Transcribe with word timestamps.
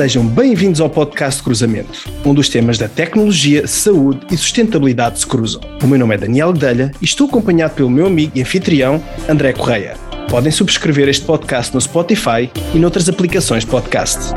Sejam 0.00 0.26
bem-vindos 0.26 0.80
ao 0.80 0.88
podcast 0.88 1.42
Cruzamento, 1.42 2.10
onde 2.24 2.40
os 2.40 2.48
temas 2.48 2.78
da 2.78 2.88
tecnologia, 2.88 3.66
saúde 3.66 4.26
e 4.32 4.36
sustentabilidade 4.38 5.18
se 5.18 5.26
cruzam. 5.26 5.60
O 5.84 5.86
meu 5.86 5.98
nome 5.98 6.14
é 6.14 6.16
Daniel 6.16 6.54
Guedelha 6.54 6.90
e 7.02 7.04
estou 7.04 7.28
acompanhado 7.28 7.74
pelo 7.74 7.90
meu 7.90 8.06
amigo 8.06 8.32
e 8.34 8.40
anfitrião, 8.40 9.04
André 9.28 9.52
Correia. 9.52 9.98
Podem 10.30 10.50
subscrever 10.50 11.06
este 11.06 11.26
podcast 11.26 11.74
no 11.74 11.80
Spotify 11.82 12.50
e 12.74 12.78
noutras 12.78 13.10
aplicações 13.10 13.62
de 13.62 13.70
podcast. 13.70 14.32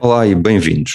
Olá 0.00 0.26
e 0.26 0.34
bem-vindos. 0.34 0.94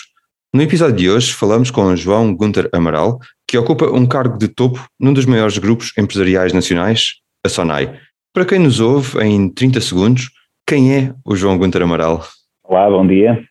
No 0.52 0.64
episódio 0.64 0.96
de 0.96 1.12
hoje 1.12 1.32
falamos 1.32 1.70
com 1.70 1.96
João 1.96 2.36
Gunter 2.36 2.68
Amaral, 2.74 3.20
que 3.48 3.60
ocupa 3.60 3.92
um 3.92 4.08
cargo 4.08 4.40
de 4.40 4.48
topo 4.48 4.84
num 5.00 5.14
dos 5.14 5.26
maiores 5.26 5.60
grupos 5.60 5.94
empresariais 5.96 6.52
nacionais, 6.52 7.10
a 7.46 7.50
Sonai. 7.50 7.96
Para 8.34 8.44
quem 8.44 8.58
nos 8.58 8.80
ouve, 8.80 9.20
em 9.24 9.48
30 9.50 9.82
segundos, 9.82 10.32
quem 10.68 10.94
é 10.94 11.14
o 11.26 11.34
João 11.34 11.58
Gunter 11.58 11.82
Amaral? 11.82 12.20
Olá, 12.66 12.90
bom 12.90 13.08
dia. 13.08 13.42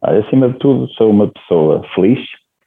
Acima 0.00 0.48
de 0.48 0.58
tudo, 0.58 0.88
sou 0.94 1.10
uma 1.10 1.28
pessoa 1.28 1.82
feliz, 1.94 2.18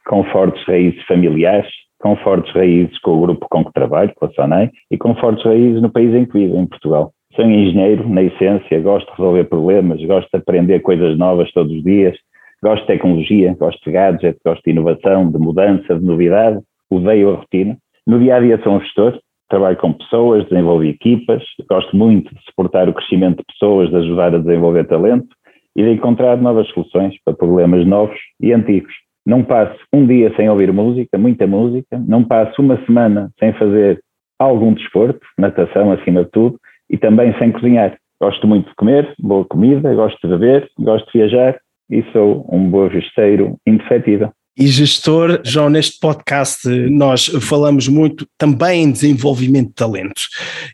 com 0.05 0.23
fortes 0.25 0.63
raízes 0.67 1.03
familiares, 1.07 1.67
com 1.99 2.15
fortes 2.17 2.53
raízes 2.53 2.99
com 2.99 3.17
o 3.17 3.21
grupo 3.21 3.47
com 3.49 3.65
que 3.65 3.73
trabalho, 3.73 4.13
com 4.15 4.27
a 4.27 4.31
Sonai, 4.33 4.69
e 4.91 4.97
com 4.97 5.15
fortes 5.15 5.43
raízes 5.43 5.81
no 5.81 5.89
país 5.89 6.13
em 6.13 6.23
que 6.23 6.33
vivo, 6.33 6.55
em 6.55 6.67
Portugal. 6.67 7.11
Sou 7.35 7.45
engenheiro, 7.45 8.07
na 8.07 8.21
essência, 8.21 8.79
gosto 8.79 9.07
de 9.07 9.17
resolver 9.17 9.45
problemas, 9.45 9.99
gosto 10.05 10.29
de 10.31 10.37
aprender 10.37 10.81
coisas 10.81 11.17
novas 11.17 11.51
todos 11.51 11.75
os 11.75 11.83
dias, 11.83 12.15
gosto 12.63 12.81
de 12.81 12.87
tecnologia, 12.87 13.55
gosto 13.59 13.83
de 13.83 13.91
gadgets, 13.91 14.39
gosto 14.45 14.61
de 14.63 14.69
inovação, 14.69 15.31
de 15.31 15.39
mudança, 15.39 15.95
de 15.95 16.05
novidade, 16.05 16.59
odeio 16.91 17.31
a 17.31 17.37
rotina. 17.37 17.75
No 18.05 18.19
dia 18.19 18.35
a 18.35 18.39
dia 18.39 18.61
sou 18.63 18.73
um 18.73 18.81
gestor, 18.81 19.19
trabalho 19.49 19.77
com 19.77 19.93
pessoas, 19.93 20.47
desenvolvo 20.49 20.83
equipas, 20.83 21.43
gosto 21.69 21.95
muito 21.95 22.33
de 22.33 22.43
suportar 22.45 22.89
o 22.89 22.93
crescimento 22.93 23.37
de 23.37 23.45
pessoas, 23.53 23.89
de 23.89 23.95
ajudar 23.97 24.33
a 24.35 24.39
desenvolver 24.39 24.85
talento 24.85 25.27
e 25.75 25.83
de 25.83 25.91
encontrar 25.91 26.37
novas 26.37 26.67
soluções 26.69 27.15
para 27.23 27.35
problemas 27.35 27.85
novos 27.85 28.17
e 28.41 28.53
antigos. 28.53 28.93
Não 29.25 29.43
passo 29.43 29.77
um 29.91 30.05
dia 30.05 30.33
sem 30.35 30.49
ouvir 30.49 30.71
música, 30.71 31.17
muita 31.17 31.47
música, 31.47 32.01
não 32.07 32.23
passo 32.23 32.61
uma 32.61 32.77
semana 32.85 33.31
sem 33.39 33.53
fazer 33.53 33.99
algum 34.39 34.73
desporto, 34.73 35.25
natação 35.37 35.91
acima 35.91 36.23
de 36.23 36.31
tudo, 36.31 36.59
e 36.89 36.97
também 36.97 37.33
sem 37.39 37.51
cozinhar. 37.51 37.97
Gosto 38.21 38.47
muito 38.47 38.69
de 38.69 38.75
comer, 38.75 39.13
boa 39.19 39.45
comida, 39.45 39.93
gosto 39.93 40.19
de 40.21 40.37
beber, 40.37 40.69
gosto 40.79 41.05
de 41.11 41.19
viajar 41.19 41.57
e 41.89 42.03
sou 42.11 42.47
um 42.51 42.69
bom 42.69 42.89
gesteiro 42.89 43.57
indefetível 43.65 44.31
e 44.57 44.67
gestor. 44.67 45.41
João, 45.43 45.69
neste 45.69 45.99
podcast 45.99 46.67
nós 46.89 47.25
falamos 47.41 47.87
muito 47.87 48.27
também 48.37 48.83
em 48.83 48.91
desenvolvimento 48.91 49.69
de 49.69 49.73
talento 49.73 50.21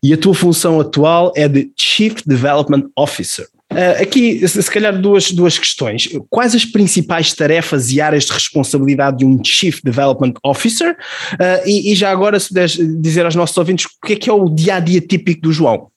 e 0.04 0.14
a 0.14 0.18
tua 0.18 0.34
função 0.34 0.80
atual 0.80 1.32
é 1.36 1.48
de 1.48 1.72
Chief 1.78 2.22
Development 2.26 2.90
Officer. 2.96 3.48
Uh, 3.72 4.02
aqui, 4.02 4.46
se 4.46 4.70
calhar, 4.70 5.00
duas, 5.00 5.32
duas 5.32 5.58
questões. 5.58 6.10
Quais 6.30 6.54
as 6.54 6.66
principais 6.66 7.34
tarefas 7.34 7.90
e 7.90 8.02
áreas 8.02 8.26
de 8.26 8.34
responsabilidade 8.34 9.20
de 9.20 9.26
um 9.26 9.42
Chief 9.42 9.80
Development 9.82 10.34
Officer? 10.44 10.98
Uh, 11.34 11.66
e, 11.66 11.92
e, 11.92 11.96
já 11.96 12.12
agora, 12.12 12.38
se 12.38 12.50
puderes 12.50 12.78
dizer 13.02 13.24
aos 13.24 13.34
nossos 13.34 13.58
ouvintes 13.58 13.86
o 13.86 14.06
que 14.06 14.14
é 14.14 14.16
que 14.18 14.30
é 14.30 14.34
o 14.34 14.50
dia 14.50 14.76
a 14.76 14.80
dia 14.82 15.00
típico 15.00 15.44
do 15.44 15.54
João? 15.54 15.88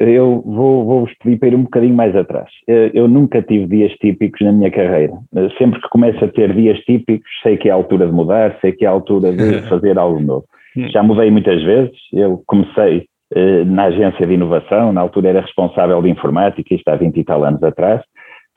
Eu 0.00 0.42
vou, 0.44 0.84
vou-vos 0.84 1.12
pedir 1.22 1.38
para 1.38 1.48
ir 1.48 1.54
um 1.54 1.62
bocadinho 1.62 1.94
mais 1.94 2.14
atrás. 2.16 2.48
Eu 2.66 3.06
nunca 3.06 3.40
tive 3.42 3.66
dias 3.66 3.92
típicos 3.98 4.40
na 4.40 4.52
minha 4.52 4.70
carreira. 4.70 5.12
Sempre 5.58 5.80
que 5.80 5.88
começo 5.88 6.24
a 6.24 6.28
ter 6.28 6.52
dias 6.54 6.78
típicos, 6.80 7.28
sei 7.42 7.56
que 7.56 7.68
é 7.68 7.72
a 7.72 7.74
altura 7.74 8.06
de 8.06 8.12
mudar, 8.12 8.56
sei 8.60 8.72
que 8.72 8.84
é 8.84 8.88
a 8.88 8.92
altura 8.92 9.32
de 9.32 9.62
fazer 9.68 9.98
algo 9.98 10.20
novo. 10.20 10.44
Hum. 10.76 10.88
Já 10.90 11.02
mudei 11.02 11.30
muitas 11.30 11.62
vezes. 11.62 11.96
Eu 12.12 12.42
comecei 12.46 13.06
eh, 13.32 13.64
na 13.64 13.84
agência 13.84 14.26
de 14.26 14.34
inovação, 14.34 14.92
na 14.92 15.00
altura 15.00 15.28
era 15.28 15.40
responsável 15.40 16.02
de 16.02 16.10
informática, 16.10 16.74
isto 16.74 16.88
há 16.88 16.96
20 16.96 17.16
e 17.16 17.24
tal 17.24 17.44
anos 17.44 17.62
atrás. 17.62 18.02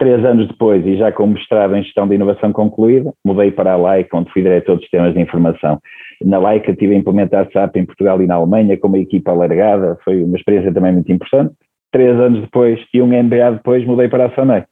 Três 0.04 0.26
anos 0.26 0.50
depois, 0.50 0.86
e 0.86 0.98
já 0.98 1.14
com 1.14 1.28
mestrado 1.28 1.78
em 1.78 1.82
gestão 1.82 2.06
de 2.06 2.16
inovação 2.16 2.52
concluída, 2.52 3.14
mudei 3.24 3.52
para 3.52 3.72
a 3.72 3.78
Leica, 3.78 4.18
onde 4.18 4.30
fui 4.34 4.42
diretor 4.42 4.76
de 4.76 4.82
sistemas 4.82 5.14
de 5.14 5.22
informação. 5.22 5.80
Na 6.22 6.40
Leica 6.40 6.76
tive 6.76 6.94
a 6.94 6.98
implementar 6.98 7.50
SAP 7.54 7.78
em 7.78 7.86
Portugal 7.86 8.22
e 8.22 8.28
na 8.28 8.36
Alemanha, 8.36 8.76
com 8.78 8.90
uma 8.90 8.98
equipa 8.98 9.32
alargada, 9.32 9.98
foi 10.04 10.22
uma 10.22 10.36
experiência 10.36 10.74
também 10.74 10.92
muito 10.92 11.10
importante. 11.10 11.54
Três 11.90 12.20
anos 12.20 12.42
depois, 12.42 12.82
e 12.94 13.02
um 13.02 13.08
MBA 13.08 13.52
depois, 13.52 13.86
mudei 13.86 14.10
para 14.10 14.26
a 14.26 14.32
Sonai. 14.32 14.66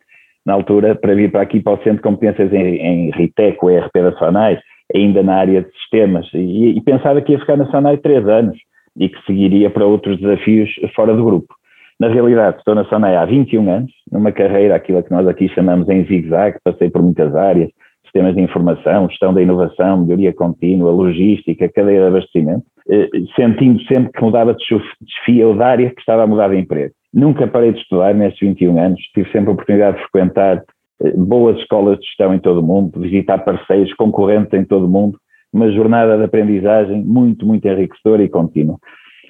Na 0.46 0.52
altura, 0.52 0.96
para 0.96 1.16
vir 1.16 1.32
para 1.32 1.44
aqui 1.44 1.62
para 1.62 1.76
o 1.76 1.78
Centro 1.78 1.96
de 1.96 2.02
Competências 2.02 2.52
em, 2.52 2.76
em 2.76 3.12
Ritec, 3.12 3.58
o 3.64 3.70
ERP 3.70 3.94
da 3.94 4.12
Sonai, 4.18 4.60
ainda 4.94 5.24
na 5.24 5.36
área 5.36 5.62
de 5.62 5.72
sistemas, 5.78 6.28
e, 6.34 6.78
e 6.78 6.82
pensava 6.82 7.22
que 7.22 7.32
ia 7.32 7.40
ficar 7.40 7.56
na 7.56 7.72
Sonai 7.72 7.96
três 7.96 8.28
anos 8.28 8.58
e 9.00 9.08
que 9.08 9.26
seguiria 9.26 9.70
para 9.70 9.86
outros 9.86 10.20
desafios 10.20 10.70
fora 10.94 11.16
do 11.16 11.24
grupo. 11.24 11.56
Na 12.02 12.08
realidade, 12.08 12.58
estou 12.58 12.74
na 12.74 12.84
Sonai 12.86 13.16
há 13.16 13.24
21 13.26 13.72
anos, 13.72 13.92
numa 14.12 14.32
carreira, 14.32 14.74
aquilo 14.74 15.04
que 15.04 15.12
nós 15.12 15.28
aqui 15.28 15.48
chamamos 15.50 15.88
em 15.88 16.04
zigue-zague, 16.04 16.58
passei 16.64 16.90
por 16.90 17.00
muitas 17.00 17.36
áreas, 17.36 17.70
sistemas 18.02 18.34
de 18.34 18.42
informação, 18.42 19.08
gestão 19.08 19.32
da 19.32 19.40
inovação, 19.40 20.02
melhoria 20.02 20.34
contínua, 20.34 20.90
logística, 20.90 21.70
cadeia 21.70 22.00
de 22.00 22.08
abastecimento, 22.08 22.64
eh, 22.90 23.08
sentindo 23.36 23.80
sempre 23.84 24.12
que 24.14 24.20
mudava 24.24 24.56
de 24.56 24.66
desfio 25.00 25.56
da 25.56 25.68
área 25.68 25.92
que 25.92 26.00
estava 26.00 26.24
a 26.24 26.28
mudar 26.28 26.48
de 26.48 26.58
emprego. 26.58 26.92
Nunca 27.14 27.46
parei 27.46 27.72
de 27.72 27.80
estudar 27.82 28.16
nestes 28.16 28.40
21 28.40 28.80
anos, 28.80 29.00
tive 29.14 29.32
sempre 29.32 29.52
a 29.52 29.54
oportunidade 29.54 29.98
de 29.98 30.04
frequentar 30.06 30.64
eh, 31.04 31.14
boas 31.16 31.56
escolas 31.60 32.00
de 32.00 32.06
gestão 32.08 32.34
em 32.34 32.40
todo 32.40 32.62
o 32.62 32.64
mundo, 32.64 33.00
visitar 33.00 33.38
parceiros, 33.46 33.94
concorrentes 33.94 34.60
em 34.60 34.66
todo 34.66 34.88
o 34.88 34.90
mundo, 34.90 35.20
uma 35.54 35.72
jornada 35.72 36.18
de 36.18 36.24
aprendizagem 36.24 37.04
muito, 37.04 37.46
muito 37.46 37.68
enriquecedora 37.68 38.24
e 38.24 38.28
contínua. 38.30 38.80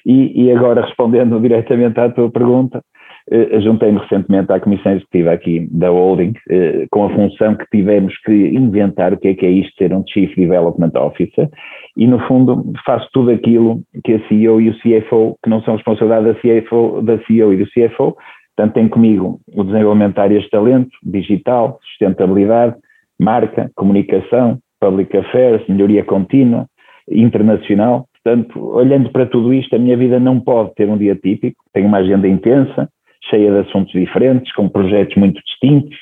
E, 0.06 0.44
e 0.44 0.52
agora, 0.52 0.82
respondendo 0.82 1.38
diretamente 1.40 1.98
à 2.00 2.08
tua 2.10 2.30
pergunta, 2.30 2.82
eh, 3.30 3.60
juntei-me 3.60 4.00
recentemente 4.00 4.52
à 4.52 4.58
Comissão 4.58 4.92
Executiva 4.92 5.32
aqui 5.32 5.68
da 5.70 5.90
Holding, 5.90 6.32
eh, 6.50 6.86
com 6.90 7.04
a 7.04 7.10
função 7.10 7.54
que 7.54 7.66
tivemos 7.70 8.16
que 8.24 8.32
inventar 8.32 9.12
o 9.12 9.16
que 9.16 9.28
é 9.28 9.34
que 9.34 9.46
é 9.46 9.50
isto 9.50 9.72
ser 9.76 9.92
um 9.94 10.04
Chief 10.06 10.34
Development 10.34 10.90
Officer, 10.96 11.48
e 11.96 12.06
no 12.06 12.18
fundo 12.26 12.72
faço 12.84 13.08
tudo 13.12 13.30
aquilo 13.30 13.80
que 14.04 14.14
a 14.14 14.28
CEO 14.28 14.60
e 14.60 14.70
o 14.70 14.78
CFO, 14.78 15.36
que 15.42 15.48
não 15.48 15.62
são 15.62 15.76
responsabilidade 15.76 16.26
da, 16.26 16.34
CFO, 16.34 17.00
da 17.02 17.18
CEO 17.24 17.52
e 17.52 17.58
do 17.58 17.66
CFO, 17.66 18.16
portanto 18.56 18.74
tem 18.74 18.88
comigo 18.88 19.40
o 19.54 19.62
desenvolvimento 19.62 20.14
de 20.14 20.20
áreas 20.20 20.42
de 20.42 20.50
talento, 20.50 20.90
digital, 21.04 21.78
sustentabilidade, 21.82 22.74
marca, 23.20 23.70
comunicação, 23.76 24.58
public 24.80 25.16
affairs, 25.16 25.64
melhoria 25.68 26.02
contínua, 26.04 26.66
internacional. 27.08 28.06
Portanto, 28.24 28.58
olhando 28.58 29.10
para 29.10 29.26
tudo 29.26 29.52
isto, 29.52 29.74
a 29.74 29.78
minha 29.78 29.96
vida 29.96 30.20
não 30.20 30.38
pode 30.38 30.74
ter 30.74 30.88
um 30.88 30.96
dia 30.96 31.16
típico. 31.16 31.62
Tenho 31.72 31.88
uma 31.88 31.98
agenda 31.98 32.28
intensa, 32.28 32.88
cheia 33.28 33.50
de 33.50 33.68
assuntos 33.68 33.92
diferentes, 33.92 34.52
com 34.54 34.68
projetos 34.68 35.16
muito 35.16 35.40
distintos, 35.44 35.96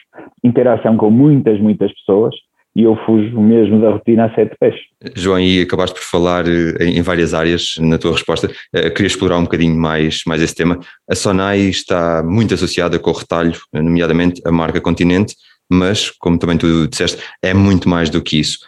interação 0.45 0.97
com 0.97 1.11
muitas, 1.11 1.59
muitas 1.61 1.93
pessoas 1.95 2.35
e 2.75 2.85
eu 2.85 2.97
fujo 3.05 3.41
mesmo 3.41 3.81
da 3.81 3.91
rotina 3.91 4.27
a 4.27 4.35
sete 4.35 4.57
pés. 4.59 4.75
João, 5.17 5.41
e 5.41 5.63
acabaste 5.63 5.99
por 5.99 6.05
falar 6.05 6.47
eh, 6.47 6.85
em 6.85 7.03
várias 7.03 7.35
áreas 7.35 7.75
na 7.79 7.99
tua 7.99 8.13
resposta. 8.13 8.49
Eh, 8.73 8.91
queria 8.91 9.09
explorar 9.09 9.39
um 9.39 9.43
bocadinho 9.43 9.77
mais, 9.77 10.23
mais 10.27 10.41
esse 10.41 10.55
tema. 10.55 10.79
A 11.11 11.15
Sonai 11.15 11.59
está 11.61 12.23
muito 12.23 12.55
associada 12.55 12.99
com 12.99 13.11
o 13.11 13.15
retalho, 13.15 13.59
nomeadamente 13.73 14.41
a 14.47 14.53
marca 14.53 14.81
Continente, 14.81 15.35
mas, 15.69 16.11
como 16.11 16.39
também 16.39 16.59
tu 16.59 16.87
disseste, 16.89 17.23
é 17.43 17.53
muito 17.53 17.89
mais 17.89 18.09
do 18.09 18.23
que 18.23 18.39
isso. 18.39 18.59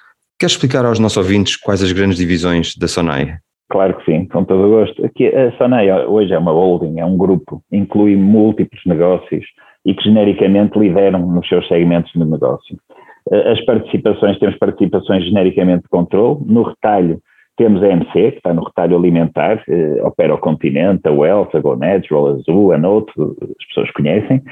Queres 0.42 0.54
explicar 0.54 0.84
aos 0.84 0.98
nossos 0.98 1.19
ouvintes 1.19 1.56
quais 1.56 1.84
as 1.84 1.92
grandes 1.92 2.19
divisões 2.19 2.75
da 2.75 2.88
Sonai? 2.88 3.36
Claro 3.70 3.97
que 3.98 4.04
sim, 4.06 4.26
com 4.26 4.42
todo 4.42 4.66
o 4.66 4.70
gosto. 4.70 5.06
Aqui, 5.06 5.28
a 5.28 5.53
Sonai 5.53 5.88
hoje 6.04 6.32
é 6.32 6.38
uma 6.38 6.50
holding, 6.50 6.98
é 6.98 7.04
um 7.04 7.16
grupo, 7.16 7.62
inclui 7.70 8.16
múltiplos 8.16 8.82
negócios 8.84 9.44
e 9.86 9.94
que 9.94 10.03
genericamente 10.03 10.76
lideram 10.76 11.20
nos 11.20 11.47
seus 11.47 11.69
segmentos 11.69 12.10
de 12.10 12.25
negócio. 12.25 12.76
As 13.30 13.64
participações, 13.64 14.36
temos 14.41 14.58
participações 14.58 15.25
genericamente 15.26 15.84
de 15.84 15.88
controle, 15.88 16.41
no 16.44 16.64
retalho 16.64 17.20
temos 17.56 17.80
a 17.80 17.88
MC, 17.88 18.32
que 18.32 18.38
está 18.38 18.53
no 18.53 18.64
retalho 18.64 18.97
alimentar, 18.97 19.62
eh, 19.69 20.03
opera 20.03 20.34
o 20.34 20.38
Continente, 20.38 21.06
a 21.06 21.12
Wealth, 21.12 21.54
a 21.54 21.60
Go 21.60 21.76
Natural, 21.76 22.28
a 22.28 22.34
Zoo, 22.38 22.72
a 22.72 22.78
Note, 22.78 23.12
as 23.21 23.66
pessoas 23.68 23.91
conhecem. 23.92 24.42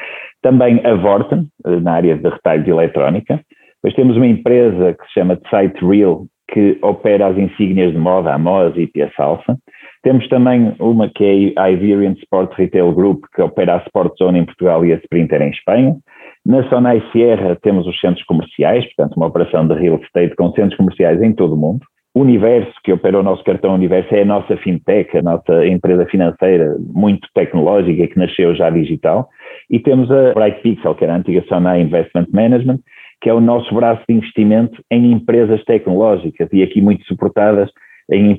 Também 0.42 0.81
a 0.87 0.94
Vorten, 0.94 1.48
eh, 1.66 1.81
na 1.81 1.94
área 1.94 2.16
de 2.16 2.28
retalho 2.28 2.62
de 2.62 2.70
eletrónica. 2.70 3.40
Depois 3.82 3.94
temos 3.94 4.16
uma 4.16 4.26
empresa 4.26 4.94
que 4.94 5.06
se 5.06 5.14
chama 5.14 5.40
Site 5.50 5.82
Real, 5.84 6.26
que 6.52 6.78
opera 6.82 7.28
as 7.28 7.38
insígnias 7.38 7.92
de 7.92 7.98
moda, 7.98 8.34
a 8.34 8.38
MOS 8.38 8.74
e 8.76 9.02
a 9.02 9.10
Salsa. 9.12 9.56
Temos 10.02 10.28
também 10.28 10.74
uma 10.78 11.08
que 11.08 11.54
é 11.56 11.60
a 11.60 11.70
Iberian 11.70 12.12
Sport 12.12 12.52
Retail 12.56 12.92
Group, 12.92 13.24
que 13.34 13.42
opera 13.42 13.76
a 13.76 13.82
Sport 13.84 14.16
Zone 14.18 14.40
em 14.40 14.44
Portugal 14.44 14.84
e 14.84 14.92
a 14.92 14.96
Sprinter 14.96 15.40
em 15.42 15.50
Espanha. 15.50 15.96
Na 16.44 16.68
Sonai 16.68 17.02
Sierra 17.12 17.56
temos 17.62 17.86
os 17.86 17.98
centros 18.00 18.24
comerciais, 18.24 18.84
portanto 18.94 19.16
uma 19.16 19.26
operação 19.26 19.66
de 19.66 19.74
real 19.74 20.00
estate 20.02 20.34
com 20.36 20.52
centros 20.52 20.76
comerciais 20.76 21.22
em 21.22 21.32
todo 21.32 21.54
o 21.54 21.56
mundo. 21.56 21.80
Universo, 22.14 22.72
que 22.82 22.92
opera 22.92 23.20
o 23.20 23.22
nosso 23.22 23.44
cartão 23.44 23.74
Universo, 23.74 24.12
é 24.14 24.22
a 24.22 24.24
nossa 24.24 24.56
fintech, 24.56 25.16
a 25.16 25.22
nossa 25.22 25.66
empresa 25.66 26.04
financeira 26.06 26.76
muito 26.92 27.28
tecnológica 27.34 28.08
que 28.08 28.18
nasceu 28.18 28.54
já 28.54 28.68
digital. 28.68 29.28
E 29.70 29.78
temos 29.78 30.10
a 30.10 30.32
Bright 30.32 30.60
Pixel, 30.60 30.94
que 30.96 31.04
era 31.04 31.14
a 31.14 31.18
antiga 31.18 31.44
Sonai 31.48 31.82
Investment 31.82 32.26
Management, 32.32 32.80
que 33.20 33.28
é 33.28 33.34
o 33.34 33.40
nosso 33.40 33.75
braço 33.75 34.02
de 34.08 34.14
investimento 34.14 34.82
em 34.90 35.12
empresas 35.12 35.62
tecnológicas 35.64 36.49
e 36.52 36.62
aqui 36.62 36.81
muito 36.81 37.05
suportadas 37.05 37.70
em, 38.11 38.37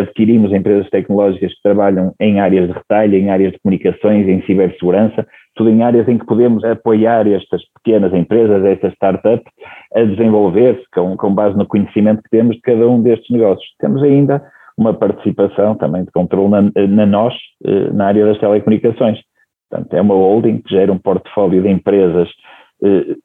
adquirimos 0.00 0.52
empresas 0.52 0.88
tecnológicas 0.88 1.52
que 1.54 1.62
trabalham 1.62 2.14
em 2.18 2.40
áreas 2.40 2.68
de 2.68 2.72
retalho, 2.72 3.14
em 3.14 3.30
áreas 3.30 3.52
de 3.52 3.58
comunicações, 3.60 4.26
em 4.26 4.42
cibersegurança, 4.42 5.26
tudo 5.54 5.68
em 5.68 5.82
áreas 5.82 6.08
em 6.08 6.16
que 6.16 6.24
podemos 6.24 6.64
apoiar 6.64 7.26
estas 7.26 7.62
pequenas 7.74 8.14
empresas, 8.14 8.64
estas 8.64 8.92
startups, 8.94 9.52
a 9.94 10.02
desenvolver-se 10.02 10.82
com, 10.94 11.16
com 11.16 11.34
base 11.34 11.56
no 11.56 11.66
conhecimento 11.66 12.22
que 12.22 12.30
temos 12.30 12.56
de 12.56 12.62
cada 12.62 12.88
um 12.88 13.02
destes 13.02 13.28
negócios. 13.30 13.68
Temos 13.78 14.02
ainda 14.02 14.42
uma 14.78 14.94
participação 14.94 15.74
também 15.74 16.04
de 16.04 16.10
controle 16.10 16.50
na, 16.50 16.86
na 16.86 17.06
nós, 17.06 17.34
eh, 17.64 17.90
na 17.92 18.06
área 18.06 18.24
das 18.24 18.38
telecomunicações. 18.38 19.18
Portanto, 19.70 19.94
é 19.94 20.00
uma 20.00 20.14
holding 20.14 20.62
que 20.62 20.74
gera 20.74 20.90
um 20.90 20.98
portfólio 20.98 21.62
de 21.62 21.68
empresas 21.68 22.28
eh, 22.28 22.61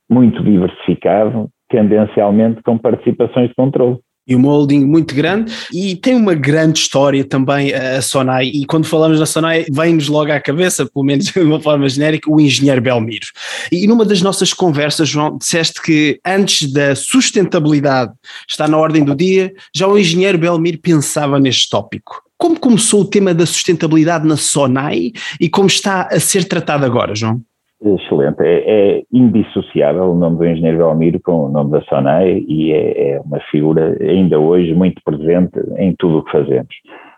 muito 0.09 0.43
diversificado, 0.43 1.49
tendencialmente 1.69 2.61
com 2.63 2.77
participações 2.77 3.49
de 3.49 3.55
controle 3.55 3.97
e 4.27 4.35
uma 4.35 4.49
holding 4.49 4.85
muito 4.85 5.15
grande 5.15 5.53
e 5.73 5.95
tem 5.95 6.15
uma 6.15 6.33
grande 6.33 6.79
história 6.79 7.23
também 7.23 7.73
a 7.73 8.01
Sonai 8.01 8.47
e 8.47 8.65
quando 8.65 8.85
falamos 8.85 9.19
na 9.19 9.25
Sonai 9.25 9.65
vem-nos 9.71 10.09
logo 10.09 10.31
à 10.31 10.39
cabeça, 10.39 10.85
pelo 10.85 11.05
menos 11.05 11.27
de 11.31 11.39
uma 11.39 11.61
forma 11.61 11.87
genérica, 11.87 12.29
o 12.29 12.39
engenheiro 12.41 12.81
Belmiro. 12.81 13.27
E 13.71 13.87
numa 13.87 14.03
das 14.03 14.21
nossas 14.21 14.53
conversas, 14.53 15.07
João, 15.07 15.37
disseste 15.37 15.81
que 15.81 16.19
antes 16.25 16.71
da 16.71 16.93
sustentabilidade 16.95 18.11
estar 18.49 18.67
na 18.67 18.77
ordem 18.77 19.03
do 19.03 19.15
dia, 19.15 19.53
já 19.73 19.87
o 19.87 19.97
engenheiro 19.97 20.37
Belmiro 20.37 20.79
pensava 20.79 21.39
neste 21.39 21.69
tópico. 21.69 22.21
Como 22.37 22.59
começou 22.59 23.01
o 23.01 23.09
tema 23.09 23.33
da 23.33 23.45
sustentabilidade 23.45 24.27
na 24.27 24.37
Sonai 24.37 25.11
e 25.39 25.49
como 25.49 25.67
está 25.67 26.03
a 26.11 26.19
ser 26.19 26.43
tratado 26.43 26.85
agora, 26.85 27.15
João? 27.15 27.41
Excelente, 27.79 28.41
é, 28.41 28.97
é, 28.97 29.03
indissociável 29.13 30.05
o 30.05 30.15
nome 30.15 30.37
do 30.37 30.45
engenheiro 30.47 30.79
Belmiro 30.79 31.19
com 31.19 31.45
o 31.45 31.49
nome 31.49 31.71
da 31.71 31.81
Sonai 31.81 32.43
e 32.47 32.71
é, 32.71 33.11
é, 33.11 33.21
uma 33.21 33.39
figura 33.51 33.95
ainda 34.01 34.39
hoje 34.39 34.73
muito 34.73 34.99
presente 35.05 35.59
em 35.77 35.93
tudo 35.95 36.17
o 36.17 36.23
que 36.23 36.31
fazemos. 36.31 36.75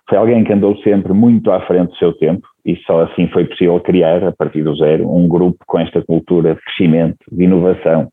Foi 0.10 0.18
alguém 0.18 0.44
que 0.44 0.52
andou 0.52 0.76
sempre 0.78 1.14
muito 1.14 1.50
à 1.50 1.62
frente 1.62 1.92
do 1.92 1.96
seu 1.96 2.12
tempo 2.14 2.46
e 2.66 2.76
só 2.86 3.04
assim 3.04 3.28
foi 3.28 3.46
possível 3.46 3.80
criar, 3.80 4.22
a 4.22 4.34
partir 4.34 4.64
do 4.64 4.76
zero, 4.76 5.10
um 5.10 5.30
grupo 5.30 5.64
com 5.66 5.80
esta 5.80 6.04
cultura 6.04 6.56
de 6.56 6.62
crescimento, 6.62 7.20
de 7.32 7.44
inovação, 7.46 8.10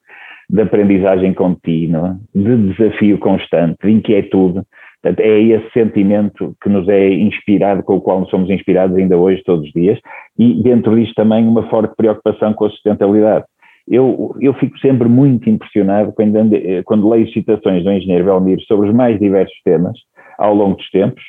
de 0.49 0.63
aprendizagem 0.63 1.35
contínua, 1.35 2.17
de 2.33 2.57
desafio 2.69 3.19
constante, 3.19 3.79
de 3.83 3.91
inquietude, 3.91 4.63
Portanto, 5.03 5.21
é 5.21 5.41
esse 5.41 5.71
sentimento 5.73 6.55
que 6.63 6.69
nos 6.69 6.89
é 6.89 7.09
inspirado, 7.09 7.83
com 7.83 7.97
o 7.97 8.01
qual 8.01 8.21
nos 8.21 8.31
somos 8.31 8.51
inspirados 8.51 8.97
ainda 8.97 9.17
hoje, 9.17 9.43
todos 9.45 9.67
os 9.67 9.73
dias, 9.73 9.99
e 10.39 10.63
dentro 10.63 10.97
disto 10.97 11.15
também 11.15 11.47
uma 11.47 11.69
forte 11.69 11.95
preocupação 11.97 12.53
com 12.55 12.65
a 12.65 12.71
sustentabilidade. 12.71 13.45
Eu, 13.89 14.35
eu 14.41 14.53
fico 14.55 14.77
sempre 14.81 15.09
muito 15.09 15.49
impressionado 15.49 16.13
quando, 16.13 16.39
quando 16.85 17.09
leio 17.09 17.31
citações 17.33 17.85
do 17.85 17.93
engenheiro 17.93 18.25
Belmiro 18.25 18.61
sobre 18.63 18.89
os 18.89 18.95
mais 18.95 19.19
diversos 19.21 19.57
temas 19.65 19.97
ao 20.39 20.55
longo 20.55 20.77
dos 20.77 20.91
tempos 20.91 21.23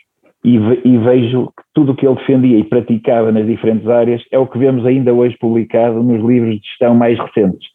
e, 0.44 0.56
e 0.56 0.98
vejo 0.98 1.48
que 1.48 1.64
tudo 1.74 1.92
o 1.92 1.96
que 1.96 2.08
ele 2.08 2.16
defendia 2.16 2.58
e 2.58 2.64
praticava 2.64 3.32
nas 3.32 3.46
diferentes 3.46 3.88
áreas 3.88 4.24
é 4.32 4.40
o 4.40 4.48
que 4.48 4.58
vemos 4.58 4.86
ainda 4.86 5.14
hoje 5.14 5.38
publicado 5.40 6.02
nos 6.02 6.24
livros 6.24 6.56
de 6.56 6.66
gestão 6.66 6.96
mais 6.96 7.20
recentes. 7.20 7.68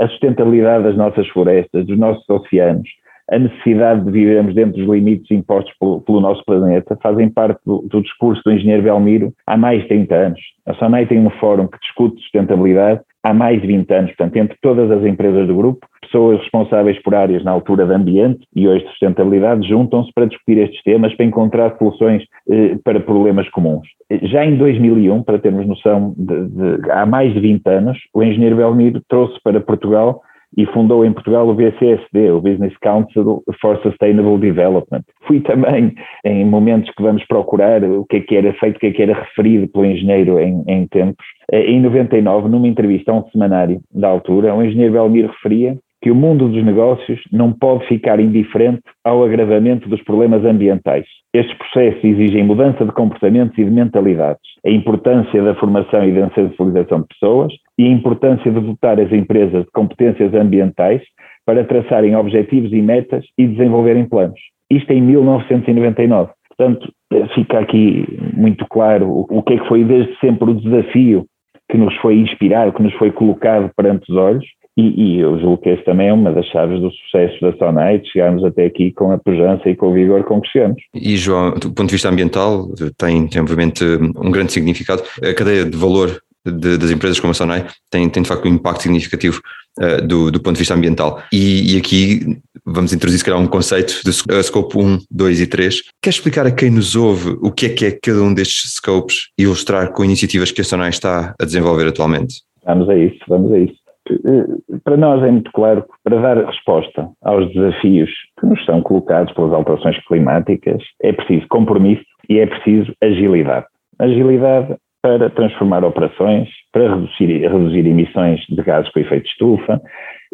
A 0.00 0.08
sustentabilidade 0.08 0.84
das 0.84 0.96
nossas 0.96 1.26
florestas, 1.28 1.86
dos 1.86 1.98
nossos 1.98 2.28
oceanos, 2.28 2.88
a 3.30 3.38
necessidade 3.38 4.04
de 4.04 4.10
vivermos 4.10 4.54
dentro 4.54 4.78
dos 4.78 4.88
limites 4.88 5.30
impostos 5.30 5.72
pelo, 5.78 6.00
pelo 6.02 6.20
nosso 6.20 6.44
planeta 6.44 6.98
fazem 7.02 7.30
parte 7.30 7.58
do, 7.64 7.86
do, 7.88 8.02
discurso 8.02 8.42
do 8.44 8.52
engenheiro 8.52 8.82
Belmiro 8.82 9.32
há 9.46 9.56
mais 9.56 9.82
de 9.82 9.88
30 9.88 10.14
anos. 10.14 10.40
A 10.66 10.74
SONAI 10.74 11.06
tem 11.06 11.18
um 11.18 11.30
fórum 11.30 11.66
que 11.66 11.78
discute 11.80 12.20
sustentabilidade 12.22 13.00
há 13.22 13.32
mais 13.32 13.60
de 13.60 13.66
20 13.66 13.90
anos, 13.92 14.10
portanto, 14.10 14.36
entre 14.36 14.58
todas 14.60 14.90
as 14.90 15.02
empresas 15.04 15.46
do 15.46 15.56
grupo, 15.56 15.86
pessoas 16.02 16.38
responsáveis 16.40 17.00
por 17.02 17.14
áreas 17.14 17.42
na 17.42 17.50
altura 17.50 17.86
de 17.86 17.94
ambiente 17.94 18.46
e 18.54 18.68
hoje 18.68 18.84
de 18.84 18.90
sustentabilidade 18.90 19.66
juntam-se 19.66 20.12
para 20.12 20.26
discutir 20.26 20.58
estes 20.58 20.82
temas, 20.82 21.14
para 21.14 21.24
encontrar 21.24 21.76
soluções 21.78 22.22
eh, 22.50 22.76
para 22.84 23.00
problemas 23.00 23.48
comuns. 23.48 23.88
Já 24.24 24.44
em 24.44 24.56
2001, 24.56 25.22
para 25.22 25.38
termos 25.38 25.66
noção, 25.66 26.14
de, 26.18 26.48
de, 26.48 26.90
há 26.90 27.06
mais 27.06 27.32
de 27.32 27.40
20 27.40 27.66
anos, 27.66 27.98
o 28.12 28.22
engenheiro 28.22 28.56
Belmiro 28.56 29.02
trouxe 29.08 29.40
para 29.42 29.60
Portugal 29.60 30.20
e 30.56 30.66
fundou 30.66 31.04
em 31.04 31.12
Portugal 31.12 31.48
o 31.48 31.54
BCSD, 31.54 32.30
o 32.30 32.40
Business 32.40 32.76
Council 32.78 33.42
for 33.60 33.80
Sustainable 33.82 34.38
Development. 34.38 35.02
Fui 35.26 35.40
também, 35.40 35.94
em 36.24 36.44
momentos 36.44 36.90
que 36.94 37.02
vamos 37.02 37.24
procurar 37.26 37.82
o 37.84 38.04
que 38.04 38.16
é 38.16 38.20
que 38.20 38.36
era 38.36 38.52
feito, 38.54 38.76
o 38.76 38.80
que 38.80 38.86
é 38.86 38.92
que 38.92 39.02
era 39.02 39.14
referido 39.14 39.68
pelo 39.68 39.86
engenheiro 39.86 40.38
em, 40.38 40.62
em 40.66 40.86
tempos, 40.88 41.24
eh, 41.50 41.70
em 41.70 41.80
99, 41.80 42.48
numa 42.48 42.68
entrevista 42.68 43.10
a 43.10 43.16
um 43.16 43.28
semanário 43.30 43.80
da 43.92 44.08
altura, 44.08 44.54
o 44.54 44.62
engenheiro 44.62 44.92
Belmiro 44.92 45.28
referia 45.28 45.76
que 46.04 46.10
o 46.10 46.14
mundo 46.14 46.50
dos 46.50 46.62
negócios 46.62 47.18
não 47.32 47.50
pode 47.50 47.86
ficar 47.86 48.20
indiferente 48.20 48.82
ao 49.02 49.24
agravamento 49.24 49.88
dos 49.88 50.02
problemas 50.02 50.44
ambientais. 50.44 51.06
Estes 51.32 51.56
processos 51.56 52.04
exigem 52.04 52.44
mudança 52.44 52.84
de 52.84 52.92
comportamentos 52.92 53.56
e 53.56 53.64
de 53.64 53.70
mentalidades, 53.70 54.42
a 54.66 54.68
importância 54.68 55.42
da 55.42 55.54
formação 55.54 56.06
e 56.06 56.12
da 56.12 56.28
sensibilização 56.34 57.00
de 57.00 57.06
pessoas 57.06 57.54
e 57.78 57.86
a 57.86 57.88
importância 57.88 58.52
de 58.52 58.60
dotar 58.60 59.00
as 59.00 59.10
empresas 59.12 59.64
de 59.64 59.70
competências 59.72 60.34
ambientais 60.34 61.00
para 61.46 61.64
traçarem 61.64 62.14
objetivos 62.14 62.70
e 62.70 62.82
metas 62.82 63.24
e 63.38 63.46
desenvolverem 63.46 64.06
planos. 64.06 64.38
Isto 64.70 64.92
em 64.92 65.00
1999. 65.00 66.32
Portanto, 66.54 66.92
fica 67.34 67.60
aqui 67.60 68.04
muito 68.36 68.66
claro 68.68 69.26
o 69.30 69.42
que 69.42 69.54
é 69.54 69.58
que 69.58 69.68
foi 69.68 69.84
desde 69.84 70.14
sempre 70.18 70.50
o 70.50 70.54
desafio 70.54 71.24
que 71.70 71.78
nos 71.78 71.96
foi 71.96 72.18
inspirado, 72.18 72.74
que 72.74 72.82
nos 72.82 72.92
foi 72.94 73.10
colocado 73.10 73.70
perante 73.74 74.12
os 74.12 74.18
olhos 74.18 74.44
e, 74.76 74.82
e, 74.82 75.20
eu 75.20 75.38
julgo 75.38 75.58
que 75.58 75.68
esse 75.68 75.84
também 75.84 76.08
é 76.08 76.12
uma 76.12 76.32
das 76.32 76.46
chaves 76.46 76.80
do 76.80 76.90
sucesso 76.90 77.40
da 77.40 77.56
Sonai, 77.56 78.00
de 78.00 78.10
chegarmos 78.10 78.44
até 78.44 78.66
aqui 78.66 78.90
com 78.92 79.12
a 79.12 79.18
pujança 79.18 79.68
e 79.68 79.76
com 79.76 79.90
o 79.90 79.92
vigor 79.92 80.24
com 80.24 80.40
que 80.40 80.48
chegamos. 80.48 80.82
E 80.92 81.16
João, 81.16 81.52
do 81.52 81.72
ponto 81.72 81.86
de 81.86 81.94
vista 81.94 82.08
ambiental, 82.08 82.68
tem, 82.98 83.28
tem 83.28 83.40
obviamente 83.40 83.84
um 83.84 84.30
grande 84.32 84.52
significado. 84.52 85.02
A 85.22 85.32
cadeia 85.32 85.64
de 85.64 85.76
valor 85.76 86.20
de, 86.44 86.76
das 86.76 86.90
empresas 86.90 87.20
como 87.20 87.30
a 87.30 87.34
Sonai 87.34 87.66
tem, 87.88 88.08
tem 88.08 88.22
de 88.22 88.28
facto 88.28 88.46
um 88.46 88.52
impacto 88.52 88.82
significativo 88.82 89.40
uh, 89.80 90.06
do, 90.06 90.30
do 90.30 90.40
ponto 90.40 90.54
de 90.54 90.60
vista 90.60 90.74
ambiental. 90.74 91.22
E, 91.32 91.74
e, 91.74 91.78
aqui 91.78 92.38
vamos 92.64 92.92
introduzir 92.92 93.18
se 93.18 93.24
calhar 93.24 93.40
um 93.40 93.46
conceito 93.46 94.00
de 94.04 94.10
uh, 94.10 94.42
scope 94.42 94.76
1, 94.76 94.98
2 95.10 95.40
e 95.40 95.46
3. 95.46 95.82
Quer 96.02 96.10
explicar 96.10 96.46
a 96.46 96.50
quem 96.50 96.70
nos 96.70 96.96
ouve 96.96 97.36
o 97.40 97.50
que 97.50 97.66
é 97.66 97.68
que 97.68 97.86
é 97.86 97.92
cada 97.92 98.22
um 98.22 98.34
destes 98.34 98.72
scopes 98.74 99.28
e 99.38 99.44
ilustrar 99.44 99.92
com 99.92 100.04
iniciativas 100.04 100.50
que 100.50 100.60
a 100.60 100.64
Sonai 100.64 100.90
está 100.90 101.34
a 101.40 101.44
desenvolver 101.44 101.86
atualmente? 101.86 102.42
Vamos 102.66 102.88
a 102.88 102.96
isso, 102.96 103.18
vamos 103.28 103.52
a 103.52 103.58
isso. 103.58 103.83
Eh, 104.10 104.78
para 104.84 104.96
nós 104.96 105.22
é 105.22 105.30
muito 105.30 105.50
claro 105.52 105.82
que 105.82 105.94
para 106.02 106.20
dar 106.20 106.44
resposta 106.44 107.08
aos 107.22 107.52
desafios 107.52 108.10
que 108.38 108.46
nos 108.46 108.64
são 108.64 108.82
colocados 108.82 109.32
pelas 109.34 109.52
alterações 109.52 109.98
climáticas 110.06 110.82
é 111.02 111.12
preciso 111.12 111.46
compromisso 111.48 112.04
e 112.28 112.38
é 112.38 112.46
preciso 112.46 112.92
agilidade. 113.02 113.66
Agilidade 113.98 114.76
para 115.02 115.28
transformar 115.28 115.84
operações, 115.84 116.48
para 116.72 116.94
reduzir, 116.94 117.42
reduzir 117.42 117.86
emissões 117.86 118.40
de 118.48 118.62
gases 118.62 118.90
com 118.90 119.00
efeito 119.00 119.24
de 119.24 119.30
estufa, 119.30 119.80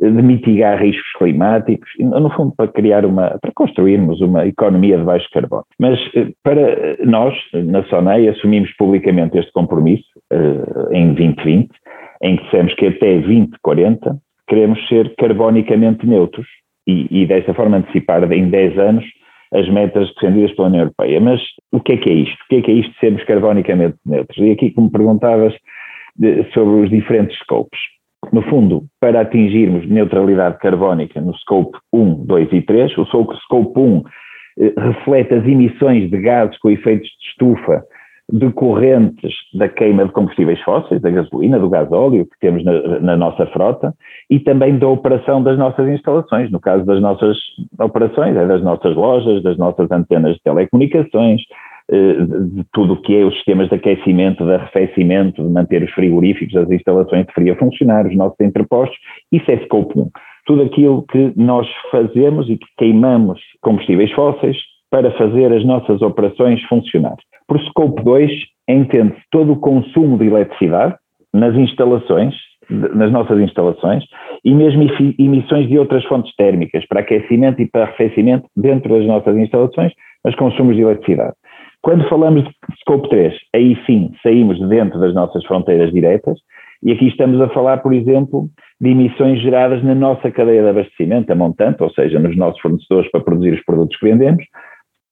de 0.01 0.23
mitigar 0.23 0.81
riscos 0.81 1.13
climáticos, 1.19 1.91
no 1.99 2.31
fundo 2.31 2.55
para 2.57 2.69
criar 2.69 3.05
uma, 3.05 3.39
para 3.41 3.53
construirmos 3.55 4.21
uma 4.21 4.47
economia 4.47 4.97
de 4.97 5.05
baixo 5.05 5.29
carbono. 5.33 5.65
Mas 5.79 5.99
eh, 6.15 6.29
para 6.43 6.97
nós, 7.05 7.35
na 7.53 7.83
SONEI, 7.85 8.29
assumimos 8.29 8.71
publicamente 8.79 9.37
este 9.39 9.53
compromisso 9.53 10.09
eh, 10.33 10.89
em 10.93 11.15
2020 11.15 11.71
em 12.23 12.37
que 12.37 12.45
dissemos 12.45 12.75
que 12.75 12.87
até 12.87 13.15
2040 13.21 14.19
queremos 14.49 14.89
ser 14.89 15.15
carbonicamente 15.17 16.07
neutros 16.07 16.47
e, 16.87 17.07
e 17.11 17.27
desta 17.27 17.55
forma 17.55 17.79
antecipar 17.79 18.31
em 18.33 18.51
10 18.51 18.79
anos 18.79 19.05
as 19.53 19.69
metas 19.69 20.13
defendidas 20.15 20.55
pela 20.55 20.69
União 20.69 20.83
Europeia. 20.83 21.21
Mas 21.21 21.41
o 21.73 21.81
que 21.81 21.93
é 21.93 21.97
que 21.97 22.11
é 22.11 22.15
isto? 22.15 22.35
O 22.45 22.49
que 22.49 22.57
é 22.57 22.63
que 22.63 22.71
é 22.71 22.75
isto 22.75 22.93
de 22.93 22.99
sermos 23.01 23.25
carbonicamente 23.25 23.97
neutros? 24.07 24.39
E 24.39 24.51
aqui, 24.51 24.71
como 24.71 24.91
perguntavas 24.91 25.55
de, 26.17 26.45
sobre 26.53 26.85
os 26.85 26.91
diferentes 26.91 27.37
scopes. 27.39 27.79
No 28.33 28.43
fundo, 28.43 28.85
para 29.01 29.23
atingirmos 29.23 29.89
neutralidade 29.89 30.59
carbónica 30.59 31.21
no 31.21 31.35
scope 31.39 31.77
1, 31.93 32.27
2 32.27 32.53
e 32.53 32.63
3, 32.63 32.99
o 32.99 33.05
scope 33.05 33.81
1 33.81 34.03
eh, 34.61 34.73
reflete 34.79 35.35
as 35.35 35.45
emissões 35.45 36.09
de 36.11 36.19
gases 36.19 36.57
com 36.59 36.71
efeitos 36.71 37.09
de 37.09 37.29
estufa 37.29 37.85
decorrentes 38.33 39.35
da 39.55 39.69
queima 39.69 40.05
de 40.05 40.13
combustíveis 40.13 40.61
fósseis, 40.63 41.01
da 41.01 41.11
gasolina, 41.11 41.59
do 41.59 41.69
gasóleo 41.69 42.25
que 42.27 42.39
temos 42.41 42.65
na, 42.65 43.01
na, 43.01 43.17
nossa 43.17 43.47
frota 43.47 43.93
e 44.29 44.39
também 44.39 44.79
da 44.79 44.87
operação 44.87 45.43
das 45.43 45.59
nossas 45.59 45.89
instalações. 45.89 46.51
No 46.51 46.61
caso 46.61 46.85
das 46.85 47.01
nossas 47.01 47.37
operações, 47.79 48.37
é 48.37 48.47
das 48.47 48.63
nossas 48.63 48.95
lojas, 48.95 49.43
das 49.43 49.57
nossas 49.59 49.91
antenas 49.91 50.35
de 50.35 50.43
telecomunicações, 50.43 51.43
de 51.91 52.65
tudo 52.73 52.95
o 52.95 53.03
que 53.03 53.17
é 53.17 53.25
os 53.25 53.35
sistemas 53.35 53.69
de 53.69 53.75
aquecimento, 53.75 54.45
de 54.45 54.55
arrefecimento, 54.55 55.43
de 55.43 55.49
manter 55.49 55.83
os 55.83 55.91
frigoríficos, 55.91 56.57
as 56.57 56.71
instalações 56.71 57.27
de 57.27 57.33
frio 57.33 57.55
a 57.55 57.57
funcionar, 57.57 58.07
os 58.07 58.17
nossos 58.17 58.39
entrepostos, 58.41 58.97
isso 59.33 59.51
é 59.51 59.59
scope 59.65 59.99
1. 59.99 60.11
Tudo 60.47 60.63
aquilo 60.63 61.05
que 61.11 61.33
nós 61.37 61.67
fazemos 61.91 62.49
e 62.49 62.57
que 62.57 62.67
queimamos 62.79 63.41
combustíveis 63.61 64.11
fósseis 64.13 64.57
para 64.91 65.11
fazer 65.13 65.53
as 65.53 65.65
nossas 65.65 66.03
operações 66.03 66.61
funcionar. 66.65 67.17
Por 67.47 67.61
Scope 67.61 68.03
2, 68.03 68.31
entende-se 68.69 69.23
todo 69.31 69.53
o 69.53 69.61
consumo 69.61 70.19
de 70.19 70.27
eletricidade 70.27 70.97
nas 71.33 71.55
instalações, 71.55 72.35
nas 72.69 73.11
nossas 73.11 73.39
instalações, 73.39 74.05
e 74.45 74.53
mesmo 74.55 74.83
emissões 75.19 75.69
de 75.69 75.79
outras 75.79 76.05
fontes 76.05 76.35
térmicas 76.37 76.87
para 76.87 77.01
aquecimento 77.01 77.63
e 77.63 77.67
para 77.67 77.85
arrefecimento 77.85 78.47
dentro 78.57 78.89
das 78.91 79.07
nossas 79.07 79.37
instalações, 79.37 79.93
mas 80.25 80.35
consumos 80.35 80.77
de 80.77 80.83
eletricidade. 80.83 81.35
Quando 81.83 82.09
falamos 82.09 82.45
de 82.45 82.51
Scope 82.81 83.09
3, 83.09 83.35
aí 83.55 83.77
sim 83.87 84.13
saímos 84.23 84.59
de 84.59 84.67
dentro 84.67 85.01
das 85.01 85.15
nossas 85.15 85.45
fronteiras 85.47 85.93
diretas 85.93 86.39
e 86.83 86.93
aqui 86.93 87.09
estamos 87.09 87.41
a 87.41 87.49
falar, 87.51 87.79
por 87.79 87.93
exemplo, 87.93 88.49
de 88.81 88.91
emissões 88.91 89.41
geradas 89.43 89.85
na 89.85 89.95
nossa 89.95 90.31
cadeia 90.31 90.63
de 90.63 90.69
abastecimento, 90.71 91.31
a 91.31 91.35
montante, 91.35 91.83
ou 91.83 91.91
seja, 91.91 92.19
nos 92.19 92.37
nossos 92.37 92.61
fornecedores 92.61 93.11
para 93.11 93.21
produzir 93.21 93.53
os 93.53 93.65
produtos 93.65 93.99
que 93.99 94.07
vendemos, 94.07 94.43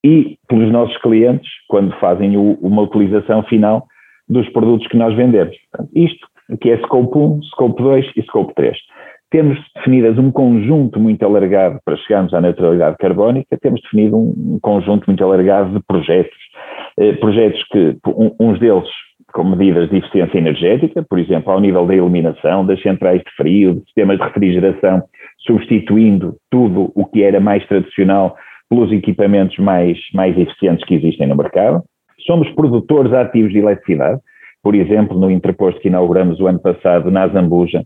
e 0.03 0.37
pelos 0.47 0.71
nossos 0.71 0.97
clientes, 0.97 1.49
quando 1.67 1.95
fazem 1.99 2.37
o, 2.37 2.53
uma 2.61 2.81
utilização 2.81 3.43
final 3.43 3.85
dos 4.27 4.49
produtos 4.49 4.87
que 4.87 4.97
nós 4.97 5.15
vendemos. 5.15 5.55
Portanto, 5.71 5.91
isto 5.95 6.27
que 6.59 6.71
é 6.71 6.77
Scope 6.79 7.15
1, 7.15 7.43
Scope 7.43 7.83
2 7.83 8.11
e 8.15 8.23
Scope 8.23 8.53
3. 8.55 8.75
Temos 9.31 9.59
definidas 9.75 10.17
um 10.17 10.31
conjunto 10.31 10.99
muito 10.99 11.23
alargado 11.23 11.79
para 11.85 11.95
chegarmos 11.97 12.33
à 12.33 12.41
neutralidade 12.41 12.97
carbónica, 12.97 13.57
temos 13.61 13.79
definido 13.81 14.17
um, 14.17 14.57
conjunto 14.61 15.05
muito 15.05 15.23
alargado 15.23 15.77
de 15.77 15.85
projetos, 15.85 16.37
eh, 16.97 17.13
projetos 17.13 17.63
que, 17.71 17.95
um, 18.07 18.35
uns 18.39 18.59
deles 18.59 18.89
com 19.31 19.43
medidas 19.43 19.89
de 19.89 19.97
eficiência 19.97 20.37
energética, 20.37 21.05
por 21.07 21.19
exemplo, 21.19 21.51
ao 21.51 21.59
nível 21.59 21.85
da 21.85 21.95
iluminação, 21.95 22.65
das 22.65 22.81
centrais 22.81 23.21
de 23.21 23.31
frio, 23.35 23.75
de 23.75 23.81
sistemas 23.81 24.17
de 24.17 24.23
refrigeração, 24.23 25.03
substituindo 25.45 26.35
tudo 26.49 26.91
o 26.95 27.05
que 27.05 27.21
era 27.23 27.39
mais 27.39 27.65
tradicional 27.67 28.35
pelos 28.69 28.91
equipamentos 28.91 29.57
mais, 29.57 29.97
mais 30.13 30.37
eficientes 30.37 30.85
que 30.85 30.95
existem 30.95 31.27
no 31.27 31.35
mercado. 31.35 31.83
Somos 32.25 32.49
produtores 32.51 33.13
ativos 33.13 33.51
de 33.51 33.59
eletricidade, 33.59 34.19
por 34.61 34.75
exemplo, 34.75 35.17
no 35.17 35.31
interposto 35.31 35.79
que 35.79 35.87
inauguramos 35.87 36.39
o 36.39 36.47
ano 36.47 36.59
passado 36.59 37.09
na 37.09 37.27
Zambuja, 37.27 37.83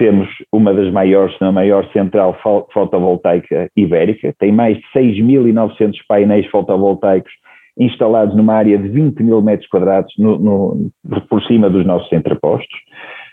temos 0.00 0.26
uma 0.50 0.72
das 0.72 0.90
maiores, 0.90 1.38
na 1.42 1.52
maior 1.52 1.86
central 1.92 2.34
fotovoltaica 2.72 3.68
ibérica, 3.76 4.34
tem 4.38 4.50
mais 4.50 4.78
de 4.78 4.82
6.900 4.96 5.92
painéis 6.08 6.46
fotovoltaicos 6.46 7.30
instalados 7.78 8.34
numa 8.34 8.54
área 8.54 8.78
de 8.78 8.88
20 8.88 9.22
mil 9.22 9.42
metros 9.42 9.68
quadrados 9.68 10.10
no, 10.18 10.38
no, 10.38 10.90
por 11.28 11.42
cima 11.42 11.68
dos 11.68 11.84
nossos 11.84 12.10
entrepostos. 12.14 12.78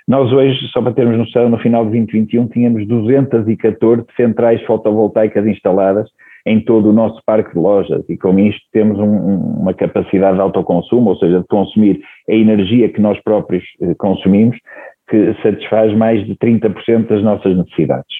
Nós 0.10 0.32
hoje, 0.34 0.60
só 0.74 0.82
para 0.82 0.92
termos 0.92 1.18
noção, 1.18 1.50
no 1.50 1.58
final 1.58 1.86
de 1.86 1.92
2021 1.92 2.48
tínhamos 2.50 2.86
214 2.86 4.06
centrais 4.18 4.62
fotovoltaicas 4.64 5.46
instaladas 5.48 6.10
em 6.46 6.60
todo 6.60 6.90
o 6.90 6.94
nosso 6.94 7.22
parque 7.26 7.54
de 7.54 7.60
lojas 7.60 8.04
e 8.10 8.18
com 8.18 8.38
isto 8.40 8.62
temos 8.74 9.00
um, 9.00 9.62
uma 9.62 9.74
capacidade 9.74 10.36
de 10.36 10.42
autoconsumo, 10.42 11.12
ou 11.12 11.18
seja, 11.18 11.40
de 11.40 11.48
consumir 11.48 12.02
a 12.30 12.34
energia 12.34 12.90
que 12.90 13.02
nós 13.02 13.18
próprios 13.22 13.64
eh, 13.82 13.94
consumimos, 13.98 14.58
que 15.10 15.36
satisfaz 15.42 15.94
mais 15.94 16.26
de 16.26 16.36
30% 16.36 17.08
das 17.08 17.24
nossas 17.24 17.56
necessidades. 17.56 18.16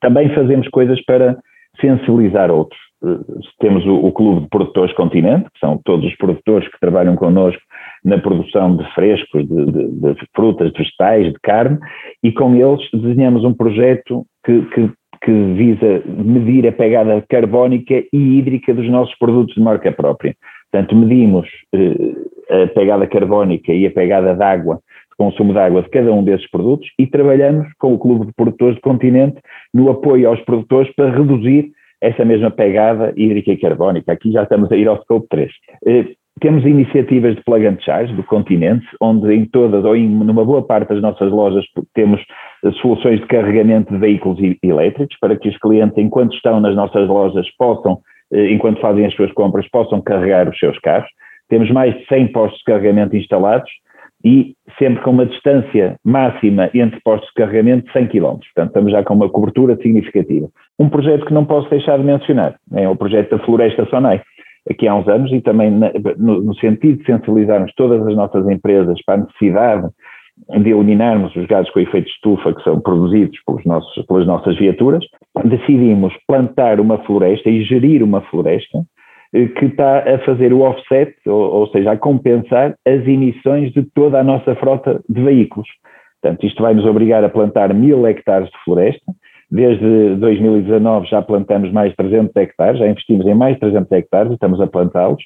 Também 0.00 0.34
fazemos 0.34 0.68
coisas 0.68 1.02
para 1.04 1.36
sensibilizar 1.80 2.50
outros. 2.50 2.80
Eh, 3.04 3.42
temos 3.60 3.84
o, 3.86 3.94
o, 3.96 4.12
Clube 4.12 4.42
de 4.42 4.48
Produtores 4.48 4.94
Continente, 4.94 5.44
que 5.52 5.58
são 5.60 5.80
todos 5.84 6.06
os 6.06 6.16
produtores 6.16 6.68
que 6.68 6.80
trabalham 6.80 7.16
connosco 7.16 7.62
na 8.04 8.18
produção 8.18 8.76
de 8.76 8.84
frescos, 8.94 9.46
de, 9.46 9.66
de, 9.66 10.14
de 10.14 10.26
frutas, 10.34 10.72
de 10.72 10.78
vegetais, 10.78 11.32
de 11.32 11.38
carne, 11.42 11.78
e 12.22 12.32
com 12.32 12.54
eles 12.54 12.80
desenhamos 12.92 13.44
um 13.44 13.52
projeto 13.52 14.24
que, 14.44 14.62
que 14.66 14.90
que 15.22 15.32
visa 15.52 16.02
medir 16.06 16.66
a 16.66 16.72
pegada 16.72 17.22
carbónica 17.28 17.94
e 18.12 18.38
hídrica 18.38 18.72
dos 18.72 18.88
nossos 18.88 19.14
produtos 19.18 19.54
de 19.54 19.60
marca 19.60 19.92
própria. 19.92 20.34
Portanto, 20.70 20.96
medimos 20.96 21.46
eh, 21.74 22.64
a 22.64 22.66
pegada 22.68 23.06
carbónica 23.06 23.72
e 23.72 23.86
a 23.86 23.90
pegada 23.90 24.34
de 24.34 24.42
água, 24.42 24.76
de 24.76 24.82
consumo 25.20 25.52
de 25.52 25.58
água 25.58 25.82
de 25.82 25.90
cada 25.90 26.10
um 26.10 26.24
desses 26.24 26.50
produtos 26.50 26.88
e 26.98 27.06
trabalhamos 27.06 27.68
com 27.78 27.92
o 27.92 27.98
Clube 27.98 28.24
de 28.24 28.32
Produtores 28.32 28.76
do 28.76 28.80
Continente 28.80 29.36
no 29.74 29.90
apoio 29.90 30.26
aos 30.26 30.40
produtores 30.40 30.90
para 30.94 31.10
reduzir 31.10 31.72
essa 32.00 32.24
mesma 32.24 32.50
pegada 32.50 33.12
hídrica 33.14 33.52
e 33.52 33.58
carbónica. 33.58 34.10
Aqui 34.10 34.32
já 34.32 34.44
estamos 34.44 34.72
a 34.72 34.76
ir 34.76 34.88
ao 34.88 35.02
scope 35.02 35.26
3. 35.28 35.52
Eh, 35.86 36.06
temos 36.40 36.64
iniciativas 36.64 37.36
de 37.36 37.44
plug 37.44 37.66
and 37.66 37.76
charge 37.80 38.14
do 38.14 38.22
continente, 38.22 38.86
onde 38.98 39.30
em 39.34 39.44
todas 39.44 39.84
ou 39.84 39.94
em 39.94 40.08
numa 40.08 40.42
boa 40.42 40.62
parte 40.62 40.88
das 40.88 41.02
nossas 41.02 41.30
lojas 41.30 41.66
temos 41.92 42.18
eh, 42.64 42.72
soluções 42.80 43.20
de 43.20 43.26
carregamento 43.26 43.92
de 43.92 44.00
veículos 44.00 44.38
elétricos 44.62 45.18
para 45.20 45.36
que 45.36 45.50
os 45.50 45.58
clientes, 45.58 45.98
enquanto 45.98 46.34
estão 46.34 46.60
nas 46.60 46.74
nossas 46.74 47.06
lojas, 47.06 47.46
possam, 47.58 47.98
eh, 48.32 48.52
enquanto 48.52 48.80
fazem 48.80 49.04
as 49.04 49.14
suas 49.14 49.30
compras, 49.32 49.68
possam 49.68 50.00
carregar 50.00 50.48
os 50.48 50.58
seus 50.58 50.78
carros. 50.78 51.10
Temos 51.50 51.70
mais 51.70 51.94
de 51.94 52.06
100 52.06 52.28
postos 52.28 52.58
de 52.60 52.64
carregamento 52.64 53.14
instalados 53.14 53.70
e 54.24 54.54
sempre 54.78 55.02
com 55.02 55.10
uma 55.10 55.26
distância 55.26 55.96
máxima 56.04 56.70
entre 56.74 57.00
postos 57.00 57.28
de 57.28 57.34
carregamento 57.34 57.86
de 57.86 57.92
100 57.92 58.08
km. 58.08 58.38
Portanto, 58.38 58.68
estamos 58.68 58.92
já 58.92 59.02
com 59.02 59.14
uma 59.14 59.28
cobertura 59.28 59.76
significativa. 59.76 60.48
Um 60.78 60.88
projeto 60.88 61.26
que 61.26 61.34
não 61.34 61.44
posso 61.44 61.68
deixar 61.70 61.98
de 61.98 62.04
mencionar 62.04 62.56
é 62.74 62.88
o 62.88 62.96
projeto 62.96 63.30
da 63.30 63.44
Floresta 63.44 63.86
Sonai 63.86 64.22
aqui 64.68 64.86
há 64.86 64.94
uns 64.94 65.08
anos 65.08 65.32
e 65.32 65.40
também 65.40 65.70
no, 66.18 66.54
sentido 66.56 66.98
de 66.98 67.06
sensibilizarmos 67.06 67.72
todas 67.74 68.06
as 68.06 68.14
nossas 68.14 68.46
empresas 68.48 68.98
para 69.04 69.14
a 69.14 69.24
necessidade 69.24 69.88
de 70.48 70.70
eliminarmos 70.70 71.34
os 71.36 71.46
gases 71.46 71.70
com 71.70 71.80
efeito 71.80 72.06
de 72.06 72.12
estufa 72.12 72.54
que 72.54 72.62
são 72.62 72.80
produzidos 72.80 73.38
pelos 73.46 73.64
nossos, 73.64 74.06
pelas 74.06 74.26
nossas 74.26 74.56
viaturas, 74.56 75.04
decidimos 75.44 76.14
plantar 76.26 76.80
uma 76.80 76.98
floresta 77.04 77.50
e 77.50 77.62
gerir 77.64 78.02
uma 78.02 78.22
floresta 78.22 78.82
que 79.32 79.66
está 79.66 79.98
a 79.98 80.18
fazer 80.20 80.52
o 80.52 80.60
offset, 80.60 81.14
ou, 81.26 81.60
ou 81.60 81.66
seja, 81.68 81.92
a 81.92 81.96
compensar 81.96 82.74
as 82.86 83.06
emissões 83.06 83.72
de 83.72 83.82
toda 83.94 84.18
a 84.18 84.24
nossa 84.24 84.54
frota 84.56 85.00
de 85.08 85.22
veículos. 85.22 85.68
Portanto, 86.20 86.44
isto 86.44 86.62
vai 86.62 86.74
nos 86.74 86.84
obrigar 86.84 87.24
a 87.24 87.28
plantar 87.28 87.72
mil 87.72 88.06
hectares 88.06 88.48
de 88.50 88.64
floresta, 88.64 89.12
Desde 89.50 90.14
2019 90.16 91.08
já 91.08 91.20
plantamos 91.20 91.72
mais 91.72 91.90
de 91.90 91.96
300 91.96 92.36
hectares, 92.36 92.78
já 92.78 92.86
investimos 92.86 93.26
em 93.26 93.34
mais 93.34 93.54
de 93.54 93.60
300 93.60 93.90
hectares 93.90 94.30
e 94.30 94.34
estamos 94.34 94.60
a 94.60 94.66
plantá-los, 94.66 95.22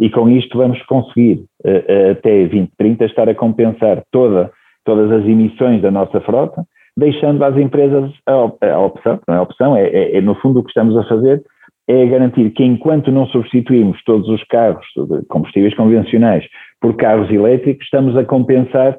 e 0.00 0.10
com 0.10 0.28
isto 0.28 0.58
vamos 0.58 0.82
conseguir 0.86 1.44
uh, 1.64 2.10
até 2.10 2.40
2030 2.40 3.04
estar 3.04 3.28
a 3.28 3.34
compensar 3.34 4.02
toda, 4.10 4.50
todas 4.84 5.12
as 5.12 5.24
emissões 5.24 5.80
da 5.80 5.92
nossa 5.92 6.20
frota, 6.22 6.64
deixando 6.96 7.44
às 7.44 7.56
empresas 7.56 8.10
a, 8.26 8.78
opção, 8.80 9.20
não 9.28 9.34
é 9.36 9.40
opção, 9.40 9.76
é, 9.76 9.86
é, 9.86 10.16
é, 10.16 10.20
no 10.20 10.34
fundo 10.34 10.58
o 10.58 10.64
que 10.64 10.70
estamos 10.70 10.96
a 10.96 11.04
fazer 11.04 11.40
é 11.88 12.06
garantir 12.06 12.50
que 12.50 12.62
enquanto 12.62 13.10
não 13.10 13.26
substituímos 13.26 14.02
todos 14.04 14.28
os 14.28 14.44
carros 14.44 14.86
combustíveis 15.28 15.74
convencionais 15.74 16.44
por 16.80 16.94
carros 16.96 17.30
elétricos, 17.30 17.84
estamos 17.84 18.16
a 18.16 18.24
compensar 18.24 18.98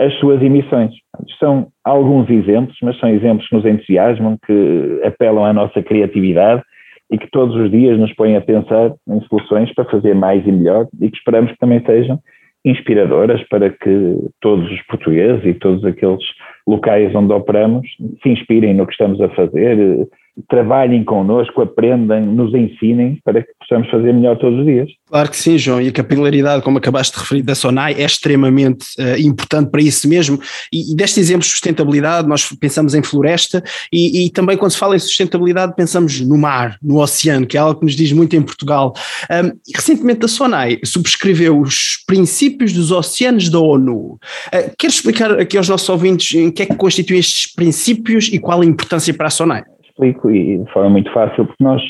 as 0.00 0.14
suas 0.18 0.42
emissões. 0.42 0.92
São 1.38 1.68
alguns 1.84 2.30
exemplos, 2.30 2.76
mas 2.82 2.98
são 2.98 3.10
exemplos 3.10 3.46
que 3.46 3.54
nos 3.54 3.66
entusiasmam, 3.66 4.38
que 4.46 5.00
apelam 5.04 5.44
à 5.44 5.52
nossa 5.52 5.82
criatividade 5.82 6.62
e 7.10 7.18
que 7.18 7.30
todos 7.30 7.54
os 7.56 7.70
dias 7.70 7.98
nos 7.98 8.12
põem 8.14 8.36
a 8.36 8.40
pensar 8.40 8.94
em 9.08 9.20
soluções 9.22 9.72
para 9.74 9.84
fazer 9.84 10.14
mais 10.14 10.46
e 10.46 10.52
melhor 10.52 10.86
e 10.98 11.10
que 11.10 11.18
esperamos 11.18 11.52
que 11.52 11.58
também 11.58 11.84
sejam 11.84 12.18
inspiradoras 12.64 13.42
para 13.48 13.70
que 13.70 14.16
todos 14.40 14.70
os 14.70 14.82
portugueses 14.82 15.44
e 15.44 15.54
todos 15.54 15.84
aqueles 15.84 16.22
locais 16.66 17.14
onde 17.14 17.32
operamos 17.32 17.86
se 18.22 18.28
inspirem 18.28 18.74
no 18.74 18.86
que 18.86 18.92
estamos 18.92 19.20
a 19.20 19.28
fazer, 19.30 20.06
trabalhem 20.48 21.04
connosco, 21.04 21.62
aprendam, 21.62 22.24
nos 22.24 22.54
ensinem 22.54 23.18
para 23.24 23.42
que 23.42 23.50
possamos 23.58 23.90
fazer 23.90 24.12
melhor 24.12 24.36
todos 24.38 24.60
os 24.60 24.66
dias. 24.66 24.88
Claro 25.06 25.28
que 25.28 25.36
sim, 25.36 25.58
João, 25.58 25.80
e 25.80 25.88
a 25.88 25.92
capilaridade, 25.92 26.62
como 26.62 26.78
acabaste 26.78 27.14
de 27.14 27.20
referir, 27.20 27.42
da 27.42 27.54
SONAI 27.54 27.94
é 27.94 28.04
extremamente 28.04 28.86
uh, 28.98 29.18
importante 29.18 29.70
para 29.70 29.82
isso 29.82 30.08
mesmo. 30.08 30.38
E, 30.72 30.92
e 30.92 30.96
deste 30.96 31.18
exemplo 31.18 31.42
de 31.42 31.48
sustentabilidade, 31.48 32.28
nós 32.28 32.48
pensamos 32.60 32.94
em 32.94 33.02
floresta 33.02 33.62
e, 33.92 34.26
e, 34.26 34.30
também 34.30 34.56
quando 34.56 34.70
se 34.70 34.78
fala 34.78 34.94
em 34.94 34.98
sustentabilidade 34.98 35.74
pensamos 35.74 36.20
no 36.20 36.38
mar, 36.38 36.76
no 36.82 37.00
oceano, 37.00 37.46
que 37.46 37.56
é 37.56 37.60
algo 37.60 37.80
que 37.80 37.86
nos 37.86 37.96
diz 37.96 38.12
muito 38.12 38.36
em 38.36 38.42
Portugal. 38.42 38.92
Um, 39.30 39.50
recentemente 39.74 40.24
a 40.24 40.28
SONAI 40.28 40.78
subscreveu 40.84 41.58
os 41.58 42.04
princípios 42.06 42.72
dos 42.72 42.92
oceanos 42.92 43.48
da 43.48 43.58
ONU. 43.58 44.18
Uh, 44.46 44.72
queres 44.78 44.96
explicar 44.96 45.32
aqui 45.40 45.56
aos 45.56 45.68
nossos 45.68 45.88
ouvintes 45.88 46.34
em 46.38 46.50
que 46.50 46.62
é 46.62 46.66
que 46.66 46.76
constituem 46.76 47.18
estes 47.18 47.52
princípios 47.52 48.28
e 48.32 48.38
qual 48.38 48.60
a 48.60 48.64
importância 48.64 49.12
para 49.12 49.26
a 49.26 49.30
SONAI? 49.30 49.64
Explico 50.00 50.30
e 50.30 50.58
de 50.58 50.72
forma 50.72 50.90
muito 50.90 51.12
fácil, 51.12 51.46
porque 51.46 51.62
nós, 51.62 51.82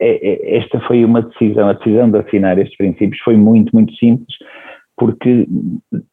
é, 0.00 0.54
é, 0.54 0.56
esta 0.58 0.80
foi 0.80 1.04
uma 1.04 1.22
decisão, 1.22 1.68
a 1.68 1.74
decisão 1.74 2.10
de 2.10 2.18
assinar 2.18 2.58
estes 2.58 2.76
princípios 2.76 3.20
foi 3.22 3.36
muito, 3.36 3.70
muito 3.72 3.94
simples, 3.96 4.34
porque 4.96 5.46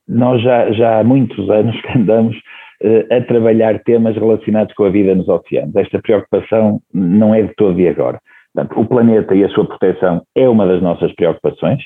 nós 0.08 0.42
já, 0.42 0.72
já 0.72 1.00
há 1.00 1.04
muitos 1.04 1.50
anos 1.50 1.80
que 1.82 1.98
andamos 1.98 2.36
uh, 2.36 3.16
a 3.16 3.22
trabalhar 3.22 3.80
temas 3.84 4.16
relacionados 4.16 4.74
com 4.76 4.84
a 4.84 4.90
vida 4.90 5.16
nos 5.16 5.28
oceanos. 5.28 5.76
Esta 5.76 6.00
preocupação 6.02 6.80
não 6.94 7.34
é 7.34 7.42
de 7.42 7.54
todo 7.56 7.76
de 7.76 7.88
agora. 7.88 8.20
Portanto, 8.54 8.80
o 8.80 8.86
planeta 8.86 9.34
e 9.34 9.44
a 9.44 9.50
sua 9.50 9.66
proteção 9.66 10.22
é 10.36 10.48
uma 10.48 10.68
das 10.68 10.82
nossas 10.82 11.12
preocupações. 11.14 11.82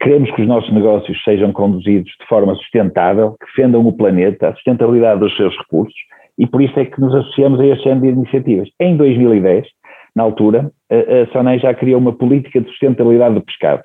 Queremos 0.00 0.30
que 0.34 0.40
os 0.40 0.48
nossos 0.48 0.72
negócios 0.72 1.22
sejam 1.22 1.52
conduzidos 1.52 2.10
de 2.18 2.26
forma 2.26 2.54
sustentável, 2.56 3.36
que 3.38 3.46
defendam 3.46 3.86
o 3.86 3.92
planeta, 3.92 4.48
a 4.48 4.54
sustentabilidade 4.54 5.20
dos 5.20 5.36
seus 5.36 5.54
recursos 5.58 5.94
e 6.40 6.46
por 6.46 6.62
isso 6.62 6.80
é 6.80 6.86
que 6.86 6.98
nos 6.98 7.14
associamos 7.14 7.60
a 7.60 7.66
este 7.66 7.84
género 7.84 8.00
de 8.00 8.12
iniciativas. 8.12 8.68
Em 8.80 8.96
2010, 8.96 9.66
na 10.16 10.22
altura, 10.22 10.72
a, 10.90 11.32
SONEI 11.32 11.58
já 11.58 11.74
criou 11.74 12.00
uma 12.00 12.14
política 12.14 12.62
de 12.62 12.68
sustentabilidade 12.68 13.34
do 13.34 13.42
pescado, 13.42 13.82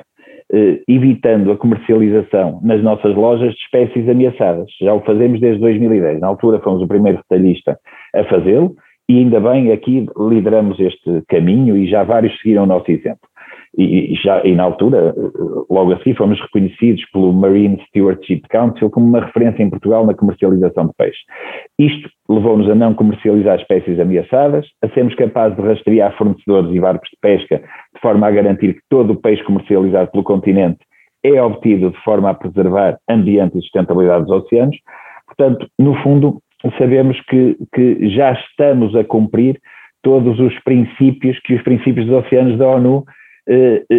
eh, 0.53 0.79
evitando 0.87 1.51
a 1.51 1.57
comercialização 1.57 2.61
nas 2.63 2.81
nossas 2.81 3.13
lojas 3.13 3.53
de 3.53 3.59
espécies 3.59 4.07
ameaçadas. 4.07 4.67
Já 4.81 4.93
o 4.93 5.01
fazemos 5.01 5.41
desde 5.41 5.59
2010. 5.59 6.21
Na 6.21 6.27
altura 6.27 6.59
fomos 6.59 6.81
o 6.81 6.87
primeiro 6.87 7.17
retalhista 7.17 7.77
a 8.15 8.23
fazê-lo 8.23 8.73
e 9.09 9.19
ainda 9.19 9.41
bem 9.41 9.73
aqui 9.73 10.05
lideramos 10.17 10.79
este 10.79 11.23
caminho 11.27 11.75
e 11.75 11.87
já 11.87 12.03
vários 12.03 12.35
seguiram 12.39 12.63
o 12.63 12.67
nosso 12.67 12.89
exemplo. 12.89 13.27
E, 13.77 14.15
já, 14.23 14.41
e 14.45 14.55
na 14.55 14.63
altura, 14.63 15.13
logo 15.69 15.93
assim, 15.93 16.13
fomos 16.13 16.39
reconhecidos 16.39 17.03
pelo 17.11 17.33
Marine 17.33 17.81
Stewardship 17.87 18.41
Council 18.49 18.89
como 18.89 19.05
uma 19.05 19.25
referência 19.25 19.61
em 19.61 19.69
Portugal 19.69 20.05
na 20.05 20.13
comercialização 20.13 20.87
de 20.87 20.93
peixe. 20.97 21.19
Isto 21.77 22.09
levou-nos 22.29 22.69
a 22.69 22.75
não 22.75 22.93
comercializar 22.93 23.59
espécies 23.59 23.99
ameaçadas, 23.99 24.65
a 24.81 24.89
sermos 24.89 25.15
capazes 25.15 25.57
de 25.57 25.63
rastrear 25.63 26.15
fornecedores 26.17 26.73
e 26.73 26.79
barcos 26.79 27.09
de 27.09 27.17
pesca 27.21 27.57
de 27.57 28.01
forma 28.01 28.27
a 28.27 28.31
garantir 28.31 28.75
que 28.75 28.81
todo 28.89 29.13
o 29.13 29.21
peixe 29.21 29.43
comercializado 29.43 30.11
pelo 30.11 30.23
continente 30.23 30.79
é 31.23 31.41
obtido 31.41 31.91
de 31.91 31.97
forma 32.03 32.29
a 32.29 32.33
preservar 32.33 32.97
ambiente 33.09 33.57
e 33.57 33.61
sustentabilidade 33.61 34.25
dos 34.25 34.43
oceanos. 34.43 34.77
Portanto, 35.25 35.67
no 35.79 35.95
fundo, 36.01 36.39
sabemos 36.77 37.19
que, 37.27 37.57
que 37.73 38.09
já 38.09 38.31
estamos 38.31 38.95
a 38.95 39.03
cumprir 39.03 39.59
todos 40.03 40.39
os 40.39 40.53
princípios 40.63 41.39
que 41.39 41.55
os 41.55 41.63
princípios 41.63 42.05
dos 42.05 42.23
oceanos 42.23 42.59
da 42.59 42.67
ONU 42.67 43.03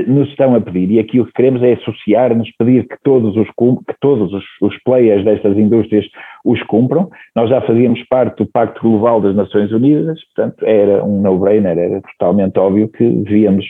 nos 0.07 0.29
estão 0.29 0.55
a 0.55 0.61
pedir. 0.61 0.91
E 0.91 0.99
aqui 0.99 1.21
o 1.21 1.27
que 1.27 1.33
queremos 1.33 1.63
é 1.63 1.75
associar-nos, 1.75 2.51
pedir 2.59 2.87
que 2.89 2.97
todos, 3.05 3.37
os, 3.37 3.47
que 3.47 3.95
todos 4.01 4.33
os, 4.33 4.45
os 4.61 4.83
players 4.83 5.25
destas 5.25 5.57
indústrias 5.57 6.05
os 6.45 6.63
cumpram. 6.65 7.09
Nós 7.35 7.49
já 7.51 7.61
fazíamos 7.63 8.03
parte 8.09 8.39
do 8.39 8.51
Pacto 8.51 8.81
Global 8.81 9.21
das 9.21 9.37
Nações 9.37 9.71
Unidas, 9.73 10.19
portanto 10.35 10.65
era 10.65 11.05
um 11.05 11.21
no-brainer, 11.21 11.79
era 11.79 12.01
totalmente 12.19 12.59
óbvio 12.59 12.89
que 12.89 13.09
devíamos 13.09 13.65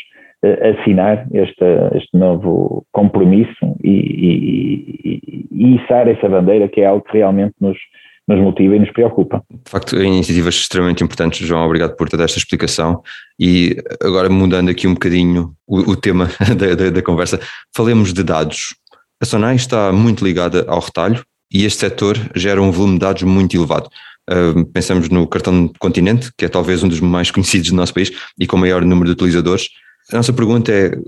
uh, 0.45 0.81
assinar 0.81 1.27
este, 1.33 1.65
este 1.95 2.17
novo 2.17 2.85
compromisso 2.93 3.77
e, 3.83 3.91
e, 3.91 5.01
e, 5.05 5.47
e 5.51 5.77
içar 5.77 6.09
essa 6.09 6.29
bandeira 6.29 6.69
que 6.69 6.81
é 6.81 6.87
algo 6.87 7.05
que 7.05 7.19
realmente 7.19 7.55
nos, 7.61 7.77
nos 8.29 8.41
motiva 8.41 8.77
e 8.77 8.81
nos 8.81 8.91
preocupa. 8.91 9.43
De 9.51 9.71
facto, 9.71 9.97
iniciativas 9.97 10.55
extremamente 10.57 11.03
importantes, 11.05 11.47
João, 11.47 11.65
obrigado 11.65 11.95
por 11.97 12.09
toda 12.09 12.25
esta 12.25 12.39
explicação. 12.39 13.03
E 13.39 13.77
agora 14.03 14.29
mudando 14.29 14.69
aqui 14.69 14.87
um 14.89 14.95
bocadinho 14.95 15.55
o, 15.67 15.93
o 15.93 15.97
tema 15.97 16.29
da, 16.57 16.75
da, 16.75 16.91
da, 16.91 17.03
conversa, 17.03 17.41
falemos 17.75 18.13
de 18.13 18.23
dados. 18.23 18.75
A 19.21 19.25
Sonai 19.25 19.55
está 19.55 19.93
muito 19.93 20.25
ligada 20.25 20.65
ao 20.69 20.81
retalho 20.81 21.25
e 21.53 21.65
este 21.65 21.81
setor 21.81 22.19
gera 22.35 22.61
um 22.61 22.71
volume 22.71 22.95
de 22.95 23.01
dados 23.01 23.23
muito 23.23 23.57
elevado. 23.57 23.89
Uh, 24.29 24.65
pensamos 24.67 25.09
no 25.09 25.27
cartão 25.29 25.71
continente, 25.79 26.33
que 26.37 26.45
é 26.45 26.49
talvez 26.49 26.83
um 26.83 26.89
dos 26.89 27.01
mais 27.01 27.31
conhecidos 27.31 27.71
do 27.71 27.77
nosso 27.77 27.95
país 27.95 28.11
e 28.39 28.47
com 28.47 28.57
maior 28.57 28.85
número 28.85 29.07
de 29.07 29.13
utilizadores. 29.13 29.69
A 30.13 30.17
nossa 30.17 30.33
pergunta 30.33 30.73
é 30.73 30.99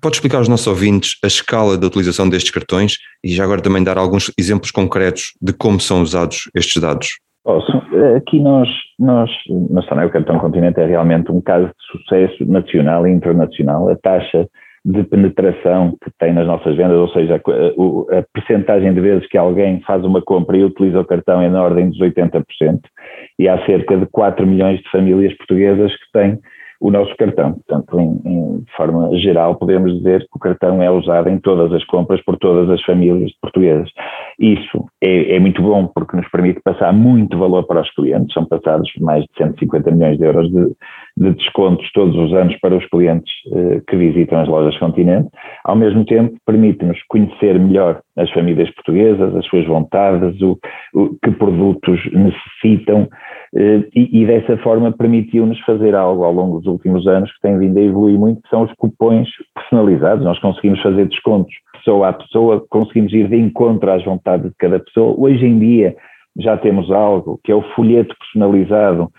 Pode 0.00 0.16
explicar 0.16 0.38
aos 0.38 0.48
nossos 0.48 0.66
ouvintes 0.66 1.18
a 1.22 1.26
escala 1.26 1.78
da 1.78 1.86
utilização 1.86 2.28
destes 2.28 2.50
cartões 2.50 2.98
e 3.24 3.28
já 3.28 3.44
agora 3.44 3.62
também 3.62 3.82
dar 3.82 3.96
alguns 3.96 4.32
exemplos 4.38 4.70
concretos 4.70 5.32
de 5.40 5.52
como 5.52 5.80
são 5.80 6.02
usados 6.02 6.50
estes 6.54 6.82
dados? 6.82 7.08
Posso. 7.44 7.72
Aqui 8.16 8.40
nós, 8.40 8.68
nós 8.98 9.30
na 9.70 9.82
Sonai, 9.82 10.06
o 10.06 10.10
cartão 10.10 10.38
continente 10.38 10.80
é 10.80 10.86
realmente 10.86 11.30
um 11.30 11.40
caso 11.40 11.66
de 11.66 11.72
sucesso 11.90 12.44
nacional 12.44 13.06
e 13.06 13.10
internacional. 13.10 13.88
A 13.88 13.96
taxa 13.96 14.48
de 14.84 15.02
penetração 15.04 15.96
que 16.02 16.10
tem 16.18 16.32
nas 16.32 16.46
nossas 16.46 16.76
vendas, 16.76 16.96
ou 16.96 17.08
seja, 17.10 17.34
a, 17.36 18.18
a 18.18 18.24
percentagem 18.32 18.92
de 18.94 19.00
vezes 19.00 19.28
que 19.28 19.36
alguém 19.36 19.80
faz 19.82 20.04
uma 20.04 20.22
compra 20.22 20.56
e 20.56 20.64
utiliza 20.64 21.00
o 21.00 21.04
cartão 21.04 21.40
é 21.40 21.48
na 21.48 21.62
ordem 21.62 21.90
dos 21.90 21.98
80%, 21.98 22.44
e 23.38 23.48
há 23.48 23.64
cerca 23.66 23.96
de 23.96 24.06
4 24.06 24.46
milhões 24.46 24.80
de 24.80 24.90
famílias 24.90 25.36
portuguesas 25.36 25.92
que 25.92 26.12
têm 26.12 26.38
o 26.80 26.90
nosso 26.90 27.14
cartão. 27.16 27.54
Portanto, 27.54 28.00
em, 28.00 28.20
em, 28.24 28.64
forma 28.76 29.16
geral, 29.16 29.56
podemos 29.56 29.96
dizer 29.96 30.20
que 30.20 30.36
o 30.36 30.38
cartão 30.38 30.82
é 30.82 30.90
usado 30.90 31.28
em 31.28 31.38
todas 31.38 31.72
as 31.72 31.84
compras 31.84 32.22
por 32.24 32.36
todas 32.36 32.70
as 32.70 32.82
famílias 32.82 33.32
portuguesas. 33.40 33.90
Isso 34.38 34.84
é, 35.02 35.36
é, 35.36 35.40
muito 35.40 35.60
bom 35.62 35.86
porque 35.86 36.16
nos 36.16 36.28
permite 36.30 36.60
passar 36.60 36.92
muito 36.92 37.36
valor 37.38 37.64
para 37.64 37.80
os 37.80 37.90
clientes. 37.94 38.32
São 38.32 38.44
passados 38.44 38.90
mais 39.00 39.24
de 39.24 39.30
150 39.38 39.90
milhões 39.90 40.18
de 40.18 40.24
euros 40.24 40.50
de, 40.50 40.66
de 41.16 41.34
descontos 41.34 41.90
todos 41.92 42.16
os 42.16 42.32
anos 42.32 42.56
para 42.60 42.76
os 42.76 42.86
clientes 42.86 43.32
eh, 43.52 43.82
que 43.88 43.96
visitam 43.96 44.40
as 44.40 44.48
lojas 44.48 44.78
Continente. 44.78 45.28
Ao 45.64 45.74
mesmo 45.74 46.04
tempo, 46.04 46.36
permite-nos 46.46 46.98
conhecer 47.08 47.58
melhor 47.58 48.00
as 48.16 48.30
famílias 48.30 48.70
portuguesas, 48.70 49.34
as 49.34 49.46
suas 49.46 49.66
vontades, 49.66 50.40
o, 50.40 50.58
o 50.94 51.16
que 51.22 51.30
produtos 51.32 52.00
necessitam 52.12 53.08
e, 53.54 54.22
e, 54.22 54.26
dessa 54.26 54.58
forma 54.58 54.92
permitiu-nos 54.92 55.58
fazer 55.60 55.94
algo 55.94 56.24
ao 56.24 56.32
longo 56.32 56.58
dos 56.58 56.66
últimos 56.66 57.06
anos 57.06 57.32
que 57.32 57.40
tem 57.40 57.58
vindo 57.58 57.78
a 57.78 57.82
evoluir 57.82 58.18
muito, 58.18 58.42
que 58.42 58.48
são 58.48 58.62
os 58.62 58.72
cupões 58.74 59.28
personalizados. 59.54 60.24
Nós 60.24 60.38
conseguimos 60.38 60.82
fazer 60.82 61.06
descontos 61.06 61.54
pessoa 61.78 62.08
a 62.08 62.12
pessoa, 62.12 62.64
conseguimos 62.68 63.12
ir 63.12 63.28
de 63.28 63.36
encontro 63.36 63.90
às 63.90 64.04
vontades 64.04 64.50
de 64.50 64.56
cada 64.58 64.78
pessoa. 64.78 65.14
Hoje 65.18 65.46
em 65.46 65.58
dia 65.58 65.96
já 66.38 66.56
temos 66.56 66.90
algo 66.90 67.40
que 67.42 67.50
é 67.50 67.54
o 67.54 67.62
folheto 67.74 68.14
personalizado, 68.18 69.10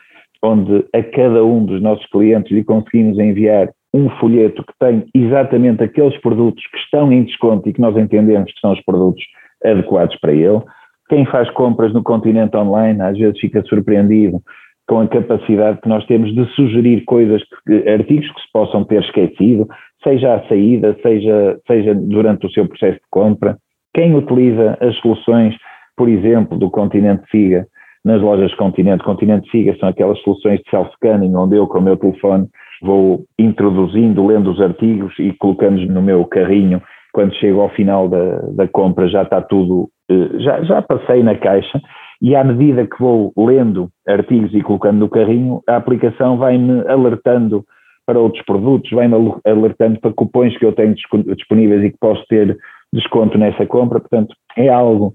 onde 0.43 0.85
a 0.93 1.03
cada 1.03 1.43
um 1.43 1.65
dos 1.65 1.81
nossos 1.81 2.05
clientes 2.07 2.51
lhe 2.51 2.63
conseguimos 2.63 3.17
enviar 3.17 3.69
um 3.93 4.09
folheto 4.19 4.63
que 4.63 4.73
tem 4.79 5.05
exatamente 5.15 5.83
aqueles 5.83 6.15
produtos 6.21 6.63
que 6.67 6.77
estão 6.77 7.11
em 7.11 7.23
desconto 7.23 7.67
e 7.67 7.73
que 7.73 7.81
nós 7.81 7.97
entendemos 7.97 8.51
que 8.53 8.59
são 8.59 8.71
os 8.71 8.81
produtos 8.83 9.23
adequados 9.65 10.15
para 10.19 10.31
ele. 10.31 10.61
Quem 11.09 11.25
faz 11.25 11.49
compras 11.51 11.91
no 11.93 12.03
continente 12.03 12.55
online 12.55 13.01
às 13.01 13.17
vezes 13.17 13.39
fica 13.39 13.63
surpreendido 13.63 14.39
com 14.87 15.01
a 15.01 15.07
capacidade 15.07 15.81
que 15.81 15.89
nós 15.89 16.05
temos 16.05 16.33
de 16.33 16.45
sugerir 16.55 17.03
coisas, 17.05 17.43
que, 17.65 17.89
artigos 17.89 18.31
que 18.31 18.41
se 18.41 18.51
possam 18.51 18.83
ter 18.83 19.03
esquecido, 19.03 19.67
seja 20.03 20.35
à 20.35 20.47
saída, 20.47 20.97
seja, 21.01 21.59
seja 21.67 21.93
durante 21.93 22.47
o 22.47 22.51
seu 22.51 22.67
processo 22.67 22.95
de 22.95 23.07
compra. 23.11 23.57
Quem 23.93 24.15
utiliza 24.15 24.77
as 24.81 24.95
soluções, 24.97 25.55
por 25.95 26.09
exemplo, 26.09 26.57
do 26.57 26.71
Continente 26.71 27.23
Siga, 27.29 27.67
nas 28.03 28.21
lojas 28.21 28.53
Continente, 28.55 29.03
Continente 29.03 29.49
Siga 29.51 29.75
são 29.79 29.89
aquelas 29.89 30.19
soluções 30.21 30.59
de 30.61 30.69
self-scanning, 30.71 31.35
onde 31.35 31.55
eu, 31.55 31.67
com 31.67 31.79
o 31.79 31.81
meu 31.81 31.97
telefone, 31.97 32.47
vou 32.81 33.25
introduzindo, 33.37 34.25
lendo 34.25 34.51
os 34.51 34.61
artigos 34.61 35.13
e 35.19 35.33
colocando 35.33 35.85
no 35.85 36.01
meu 36.01 36.25
carrinho. 36.25 36.81
Quando 37.11 37.33
chego 37.35 37.61
ao 37.61 37.69
final 37.69 38.07
da, 38.07 38.39
da 38.51 38.67
compra 38.67 39.07
já 39.07 39.23
está 39.23 39.41
tudo, 39.41 39.89
eh, 40.09 40.39
já, 40.39 40.63
já 40.63 40.81
passei 40.81 41.23
na 41.23 41.35
caixa 41.35 41.81
e 42.21 42.35
à 42.35 42.43
medida 42.43 42.85
que 42.85 42.99
vou 42.99 43.31
lendo 43.37 43.89
artigos 44.07 44.53
e 44.53 44.61
colocando 44.61 44.99
no 44.99 45.09
carrinho, 45.09 45.61
a 45.67 45.77
aplicação 45.77 46.37
vai-me 46.37 46.85
alertando 46.87 47.63
para 48.05 48.19
outros 48.19 48.43
produtos, 48.43 48.89
vai-me 48.91 49.15
alertando 49.45 49.99
para 49.99 50.13
cupons 50.13 50.57
que 50.57 50.65
eu 50.65 50.73
tenho 50.73 50.95
disponíveis 51.35 51.83
e 51.83 51.91
que 51.91 51.97
posso 51.99 52.25
ter 52.27 52.57
desconto 52.91 53.37
nessa 53.37 53.65
compra. 53.65 53.99
Portanto, 53.99 54.35
é 54.57 54.67
algo 54.67 55.13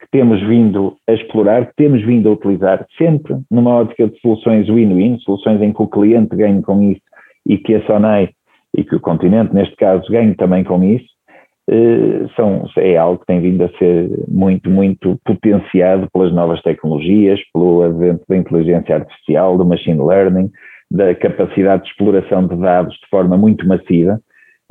que 0.00 0.08
temos 0.10 0.40
vindo 0.42 0.96
a 1.08 1.12
explorar, 1.12 1.66
que 1.66 1.74
temos 1.76 2.02
vindo 2.04 2.28
a 2.28 2.32
utilizar 2.32 2.86
sempre 2.96 3.36
numa 3.50 3.74
ótica 3.74 4.08
de 4.08 4.18
soluções 4.20 4.68
win-win, 4.68 5.18
soluções 5.20 5.60
em 5.60 5.72
que 5.72 5.82
o 5.82 5.88
cliente 5.88 6.36
ganhe 6.36 6.62
com 6.62 6.82
isso 6.82 7.02
e 7.44 7.58
que 7.58 7.74
a 7.74 7.84
Sonai 7.84 8.30
e 8.76 8.84
que 8.84 8.94
o 8.94 9.00
continente, 9.00 9.54
neste 9.54 9.74
caso, 9.76 10.10
ganhe 10.10 10.34
também 10.34 10.62
com 10.62 10.82
isso, 10.84 11.06
são, 12.36 12.64
é 12.78 12.96
algo 12.96 13.18
que 13.20 13.26
tem 13.26 13.40
vindo 13.40 13.64
a 13.64 13.68
ser 13.78 14.08
muito, 14.28 14.70
muito 14.70 15.18
potenciado 15.24 16.08
pelas 16.12 16.32
novas 16.32 16.62
tecnologias, 16.62 17.40
pelo 17.52 17.82
advento 17.82 18.24
da 18.28 18.36
inteligência 18.36 18.96
artificial, 18.96 19.58
do 19.58 19.64
machine 19.64 20.00
learning, 20.00 20.50
da 20.90 21.14
capacidade 21.14 21.82
de 21.82 21.88
exploração 21.90 22.46
de 22.46 22.56
dados 22.56 22.94
de 22.94 23.08
forma 23.10 23.36
muito 23.36 23.66
massiva 23.66 24.20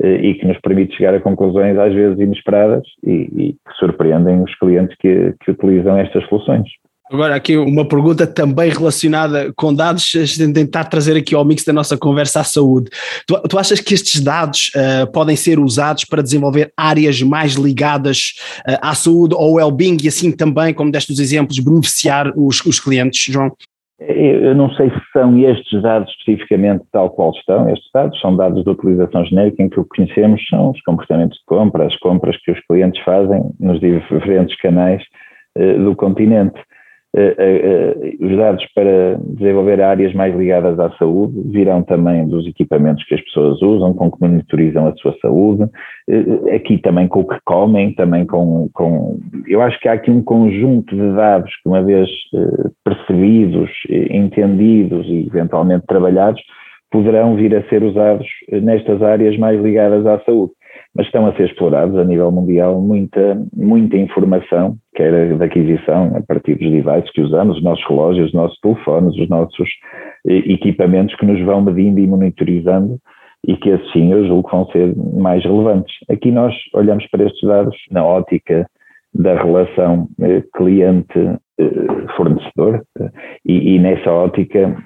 eh, 0.02 0.16
e 0.16 0.34
que 0.34 0.46
nos 0.46 0.58
permite 0.60 0.96
chegar 0.96 1.14
a 1.14 1.20
conclusões 1.20 1.76
às 1.78 1.92
vezes 1.92 2.18
inesperadas 2.18 2.82
e, 3.04 3.28
e 3.36 3.52
que 3.52 3.74
surpreendem 3.78 4.42
os 4.42 4.54
clientes 4.58 4.96
que, 4.98 5.34
que 5.40 5.50
utilizam 5.50 5.98
estas 5.98 6.26
soluções. 6.28 6.66
Agora, 7.10 7.36
aqui 7.36 7.56
uma 7.56 7.86
pergunta 7.86 8.26
também 8.26 8.68
relacionada 8.68 9.52
com 9.56 9.72
dados, 9.72 10.10
tentar 10.52 10.84
trazer 10.84 11.16
aqui 11.16 11.36
ao 11.36 11.44
mix 11.44 11.64
da 11.64 11.72
nossa 11.72 11.96
conversa 11.96 12.40
à 12.40 12.44
saúde. 12.44 12.90
Tu, 13.28 13.42
tu 13.48 13.58
achas 13.58 13.80
que 13.80 13.94
estes 13.94 14.20
dados 14.20 14.72
uh, 14.74 15.10
podem 15.12 15.36
ser 15.36 15.60
usados 15.60 16.04
para 16.04 16.22
desenvolver 16.22 16.72
áreas 16.76 17.22
mais 17.22 17.54
ligadas 17.54 18.34
uh, 18.68 18.78
à 18.82 18.92
saúde 18.94 19.36
ou 19.36 19.54
well-being 19.54 19.98
e 20.02 20.08
assim 20.08 20.32
também, 20.36 20.74
como 20.74 20.90
deste 20.90 21.12
os 21.12 21.20
exemplos, 21.20 21.60
beneficiar 21.60 22.32
os, 22.36 22.64
os 22.66 22.80
clientes, 22.80 23.32
João? 23.32 23.52
Eu 24.00 24.54
não 24.54 24.68
sei 24.74 24.90
se 24.90 25.00
são 25.12 25.38
estes 25.38 25.80
dados 25.80 26.10
especificamente 26.18 26.84
tal 26.92 27.08
qual 27.10 27.30
estão. 27.30 27.70
Estes 27.70 27.88
dados 27.94 28.20
são 28.20 28.36
dados 28.36 28.62
de 28.64 28.68
utilização 28.68 29.24
genérica 29.24 29.62
em 29.62 29.68
que 29.68 29.78
o 29.78 29.84
que 29.84 29.96
conhecemos 29.96 30.44
são 30.48 30.72
os 30.72 30.80
comportamentos 30.82 31.38
de 31.38 31.44
compra, 31.46 31.86
as 31.86 31.96
compras 32.00 32.36
que 32.44 32.50
os 32.50 32.60
clientes 32.66 33.00
fazem 33.04 33.42
nos 33.60 33.80
diferentes 33.80 34.56
canais 34.60 35.00
uh, 35.56 35.84
do 35.84 35.94
continente. 35.94 36.60
Eh, 37.18 37.34
eh, 37.38 37.96
eh, 38.02 38.16
os 38.20 38.36
dados 38.36 38.62
para 38.74 39.18
desenvolver 39.38 39.80
áreas 39.80 40.12
mais 40.12 40.36
ligadas 40.36 40.78
à 40.78 40.90
saúde 40.98 41.40
virão 41.46 41.82
também 41.82 42.28
dos 42.28 42.46
equipamentos 42.46 43.02
que 43.04 43.14
as 43.14 43.22
pessoas 43.22 43.62
usam, 43.62 43.94
com 43.94 44.10
que 44.10 44.20
monitorizam 44.20 44.86
a 44.86 44.94
sua 44.96 45.16
saúde, 45.22 45.64
aqui 46.54 46.76
também 46.76 47.08
com 47.08 47.20
o 47.20 47.26
que 47.26 47.38
comem, 47.46 47.94
também 47.94 48.26
com, 48.26 48.68
com 48.74 49.18
eu 49.48 49.62
acho 49.62 49.80
que 49.80 49.88
há 49.88 49.94
aqui 49.94 50.10
um 50.10 50.22
conjunto 50.22 50.94
de 50.94 51.16
dados 51.16 51.50
que 51.62 51.68
uma 51.68 51.82
vez 51.82 52.06
percebidos, 52.84 53.70
entendidos 54.10 55.06
e 55.06 55.26
eventualmente 55.26 55.86
trabalhados, 55.86 56.42
poderão 56.90 57.34
vir 57.34 57.56
a 57.56 57.62
ser 57.68 57.82
usados 57.82 58.26
nestas 58.62 59.00
áreas 59.02 59.38
mais 59.38 59.58
ligadas 59.62 60.04
à 60.06 60.20
saúde 60.20 60.52
mas 60.96 61.06
estão 61.06 61.26
a 61.26 61.34
ser 61.34 61.46
explorados 61.46 61.96
a 61.98 62.04
nível 62.04 62.30
mundial 62.32 62.80
muita, 62.80 63.40
muita 63.54 63.96
informação, 63.98 64.76
quer 64.94 65.36
da 65.36 65.44
aquisição 65.44 66.16
a 66.16 66.22
partir 66.22 66.54
dos 66.54 66.70
devices 66.70 67.10
que 67.12 67.20
usamos, 67.20 67.58
os 67.58 67.62
nossos 67.62 67.84
relógios, 67.86 68.28
os 68.28 68.34
nossos 68.34 68.58
telefones, 68.60 69.14
os 69.18 69.28
nossos 69.28 69.68
eh, 70.26 70.52
equipamentos 70.52 71.14
que 71.16 71.26
nos 71.26 71.40
vão 71.44 71.60
medindo 71.60 72.00
e 72.00 72.06
monitorizando 72.06 72.98
e 73.46 73.56
que 73.56 73.68
esses 73.68 73.92
sim 73.92 74.10
eu 74.10 74.26
julgo 74.26 74.48
que 74.48 74.56
vão 74.56 74.66
ser 74.70 74.96
mais 74.96 75.44
relevantes. 75.44 75.94
Aqui 76.08 76.30
nós 76.30 76.54
olhamos 76.74 77.06
para 77.08 77.24
estes 77.24 77.46
dados 77.46 77.76
na 77.90 78.04
ótica 78.04 78.66
da 79.14 79.34
relação 79.34 80.08
eh, 80.20 80.42
cliente-fornecedor 81.56 82.82
eh, 82.98 83.10
e, 83.44 83.74
e, 83.74 83.78
nessa 83.78 84.10
ótica 84.10 84.76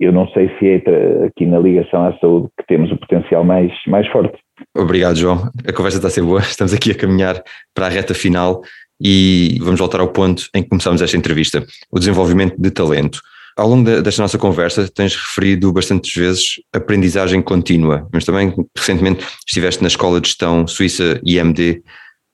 eu 0.00 0.12
não 0.12 0.28
sei 0.28 0.48
se 0.58 0.66
é 0.66 1.26
aqui 1.26 1.46
na 1.46 1.58
ligação 1.58 2.06
à 2.06 2.16
saúde 2.18 2.48
que 2.58 2.66
temos 2.66 2.90
o 2.92 2.96
potencial 2.96 3.44
mais, 3.44 3.72
mais 3.86 4.06
forte. 4.08 4.38
Obrigado 4.76 5.16
João, 5.16 5.50
a 5.66 5.72
conversa 5.72 5.98
está 5.98 6.08
a 6.08 6.10
ser 6.10 6.22
boa, 6.22 6.40
estamos 6.42 6.72
aqui 6.72 6.90
a 6.90 6.96
caminhar 6.96 7.42
para 7.74 7.86
a 7.86 7.88
reta 7.88 8.14
final 8.14 8.60
e 9.00 9.58
vamos 9.60 9.78
voltar 9.78 10.00
ao 10.00 10.08
ponto 10.08 10.48
em 10.54 10.62
que 10.62 10.68
começamos 10.68 11.00
esta 11.00 11.16
entrevista, 11.16 11.64
o 11.90 11.98
desenvolvimento 11.98 12.56
de 12.58 12.70
talento. 12.70 13.20
Ao 13.56 13.68
longo 13.68 13.84
desta 14.02 14.22
nossa 14.22 14.38
conversa 14.38 14.88
tens 14.88 15.16
referido 15.16 15.72
bastantes 15.72 16.14
vezes 16.14 16.60
aprendizagem 16.72 17.42
contínua, 17.42 18.08
mas 18.12 18.24
também 18.24 18.54
recentemente 18.76 19.24
estiveste 19.46 19.82
na 19.82 19.88
Escola 19.88 20.20
de 20.20 20.28
Gestão 20.28 20.66
Suíça 20.66 21.20
IMD. 21.24 21.82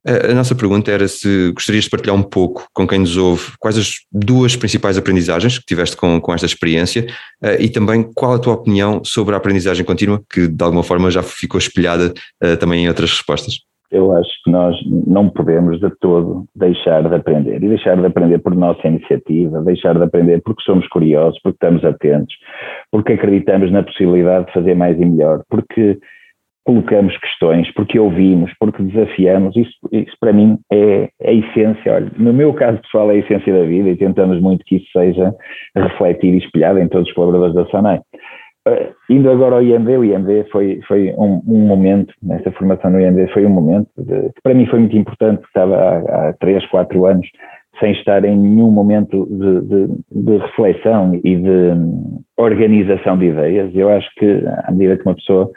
A 0.06 0.34
nossa 0.34 0.54
pergunta 0.54 0.90
era 0.90 1.08
se 1.08 1.50
gostarias 1.52 1.84
de 1.84 1.90
partilhar 1.90 2.14
um 2.14 2.22
pouco 2.22 2.66
com 2.74 2.86
quem 2.86 2.98
nos 2.98 3.16
ouve 3.16 3.52
quais 3.58 3.78
as 3.78 3.92
duas 4.12 4.54
principais 4.54 4.98
aprendizagens 4.98 5.58
que 5.58 5.64
tiveste 5.64 5.96
com, 5.96 6.20
com 6.20 6.34
esta 6.34 6.46
experiência 6.46 7.06
eh, 7.42 7.62
e 7.62 7.70
também 7.70 8.02
qual 8.14 8.34
a 8.34 8.38
tua 8.38 8.52
opinião 8.52 9.02
sobre 9.02 9.34
a 9.34 9.38
aprendizagem 9.38 9.84
contínua, 9.84 10.20
que 10.30 10.46
de 10.46 10.62
alguma 10.62 10.82
forma 10.82 11.10
já 11.10 11.22
ficou 11.22 11.58
espelhada 11.58 12.12
eh, 12.42 12.56
também 12.56 12.84
em 12.84 12.88
outras 12.88 13.10
respostas 13.10 13.54
eu 13.94 14.12
acho 14.12 14.30
que 14.42 14.50
nós 14.50 14.76
não 15.06 15.30
podemos 15.30 15.78
de 15.78 15.88
todo 16.00 16.46
deixar 16.56 17.08
de 17.08 17.14
aprender. 17.14 17.62
E 17.62 17.68
deixar 17.68 17.96
de 17.96 18.04
aprender 18.04 18.40
por 18.40 18.52
nossa 18.52 18.88
iniciativa, 18.88 19.62
deixar 19.62 19.94
de 19.94 20.02
aprender 20.02 20.42
porque 20.44 20.64
somos 20.64 20.86
curiosos, 20.88 21.38
porque 21.42 21.56
estamos 21.64 21.84
atentos, 21.84 22.34
porque 22.90 23.12
acreditamos 23.12 23.70
na 23.70 23.84
possibilidade 23.84 24.46
de 24.46 24.52
fazer 24.52 24.74
mais 24.74 25.00
e 25.00 25.04
melhor, 25.04 25.44
porque 25.48 25.96
colocamos 26.64 27.16
questões, 27.18 27.70
porque 27.74 27.98
ouvimos, 27.98 28.53
porque 28.59 28.83
desafiamos. 28.83 29.57
Isso, 29.57 29.72
isso 29.92 30.16
para 30.18 30.33
mim 30.33 30.59
é, 30.72 31.09
é 31.20 31.31
a 31.31 31.33
essência. 31.33 31.94
Olha, 31.94 32.11
no 32.16 32.33
meu 32.33 32.53
caso 32.55 32.81
pessoal, 32.83 33.11
é 33.11 33.14
a 33.14 33.18
essência 33.18 33.53
da 33.53 33.64
vida 33.64 33.90
e 33.90 33.96
tentamos 33.96 34.40
muito 34.40 34.64
que 34.64 34.77
isso 34.77 34.87
seja 34.92 35.35
refletido 35.77 36.37
e 36.37 36.38
espelhado 36.38 36.79
em 36.79 36.88
todos 36.88 37.09
os 37.09 37.14
colaboradores 37.14 37.55
da 37.55 37.66
SANAI. 37.70 38.00
Uh, 38.66 38.94
indo 39.11 39.31
agora 39.31 39.57
ao 39.57 39.62
IMD, 39.62 39.96
o 39.98 40.05
IMD 40.05 40.44
foi, 40.50 40.81
foi 40.88 41.12
um, 41.18 41.42
um, 41.46 41.66
momento, 41.66 42.14
nessa 42.22 42.50
formação 42.53 42.90
no 42.90 42.98
IMD 42.98 43.31
foi 43.35 43.44
um 43.44 43.50
momento 43.50 43.90
de, 43.98 44.33
que 44.33 44.40
para 44.42 44.55
mim 44.55 44.64
foi 44.66 44.79
muito 44.79 44.96
importante, 44.96 45.44
estava 45.44 45.77
há, 45.77 46.29
há 46.31 46.33
3, 46.40 46.64
4 46.68 47.05
anos 47.05 47.29
sem 47.79 47.92
estar 47.92 48.24
em 48.24 48.37
nenhum 48.37 48.70
momento 48.70 49.27
de, 49.27 49.61
de, 49.62 49.87
de, 50.12 50.37
reflexão 50.38 51.14
e 51.22 51.37
de 51.37 51.72
organização 52.37 53.18
de 53.18 53.27
ideias. 53.27 53.70
Eu 53.74 53.90
acho 53.90 54.09
que 54.16 54.42
à 54.64 54.70
medida 54.70 54.96
que 54.96 55.05
uma 55.05 55.14
pessoa, 55.14 55.50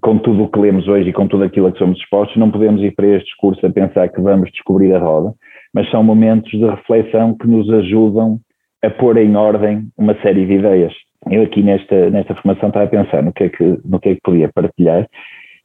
com 0.00 0.18
tudo 0.18 0.44
o 0.44 0.48
que 0.48 0.58
lemos 0.58 0.88
hoje 0.88 1.10
e 1.10 1.12
com 1.12 1.26
tudo 1.28 1.44
aquilo 1.44 1.66
a 1.66 1.72
que 1.72 1.78
somos 1.78 1.98
expostos, 1.98 2.36
não 2.36 2.50
podemos 2.50 2.82
ir 2.82 2.94
para 2.94 3.06
este 3.06 3.26
discurso 3.26 3.64
a 3.64 3.70
pensar 3.70 4.08
que 4.08 4.20
vamos 4.20 4.50
descobrir 4.50 4.94
a 4.94 4.98
roda, 4.98 5.32
mas 5.72 5.90
são 5.90 6.02
momentos 6.02 6.50
de 6.50 6.64
reflexão 6.66 7.36
que 7.36 7.46
nos 7.46 7.70
ajudam 7.70 8.38
a 8.82 8.90
pôr 8.90 9.16
em 9.16 9.36
ordem 9.36 9.88
uma 9.96 10.14
série 10.20 10.46
de 10.46 10.54
ideias 10.54 10.92
eu 11.30 11.42
aqui 11.42 11.62
nesta, 11.62 12.10
nesta 12.10 12.34
formação 12.34 12.68
estava 12.68 12.84
a 12.84 12.88
pensar 12.88 13.22
no 13.22 13.32
que, 13.32 13.44
é 13.44 13.48
que, 13.48 13.78
no 13.84 13.98
que 13.98 14.10
é 14.10 14.14
que 14.14 14.20
podia 14.22 14.50
partilhar. 14.52 15.08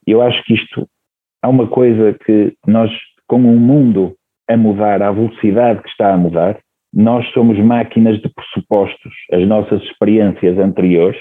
Eu 0.06 0.22
acho 0.22 0.42
que 0.44 0.54
isto 0.54 0.88
há 1.42 1.48
uma 1.48 1.66
coisa 1.66 2.16
que 2.24 2.54
nós, 2.66 2.90
com 3.26 3.36
o 3.36 3.48
um 3.48 3.58
mundo 3.58 4.14
a 4.48 4.56
mudar, 4.56 5.02
à 5.02 5.12
velocidade 5.12 5.82
que 5.82 5.88
está 5.88 6.14
a 6.14 6.16
mudar, 6.16 6.58
nós 6.92 7.26
somos 7.32 7.58
máquinas 7.58 8.20
de 8.20 8.28
pressupostos. 8.28 9.12
As 9.32 9.46
nossas 9.46 9.82
experiências 9.82 10.58
anteriores 10.58 11.20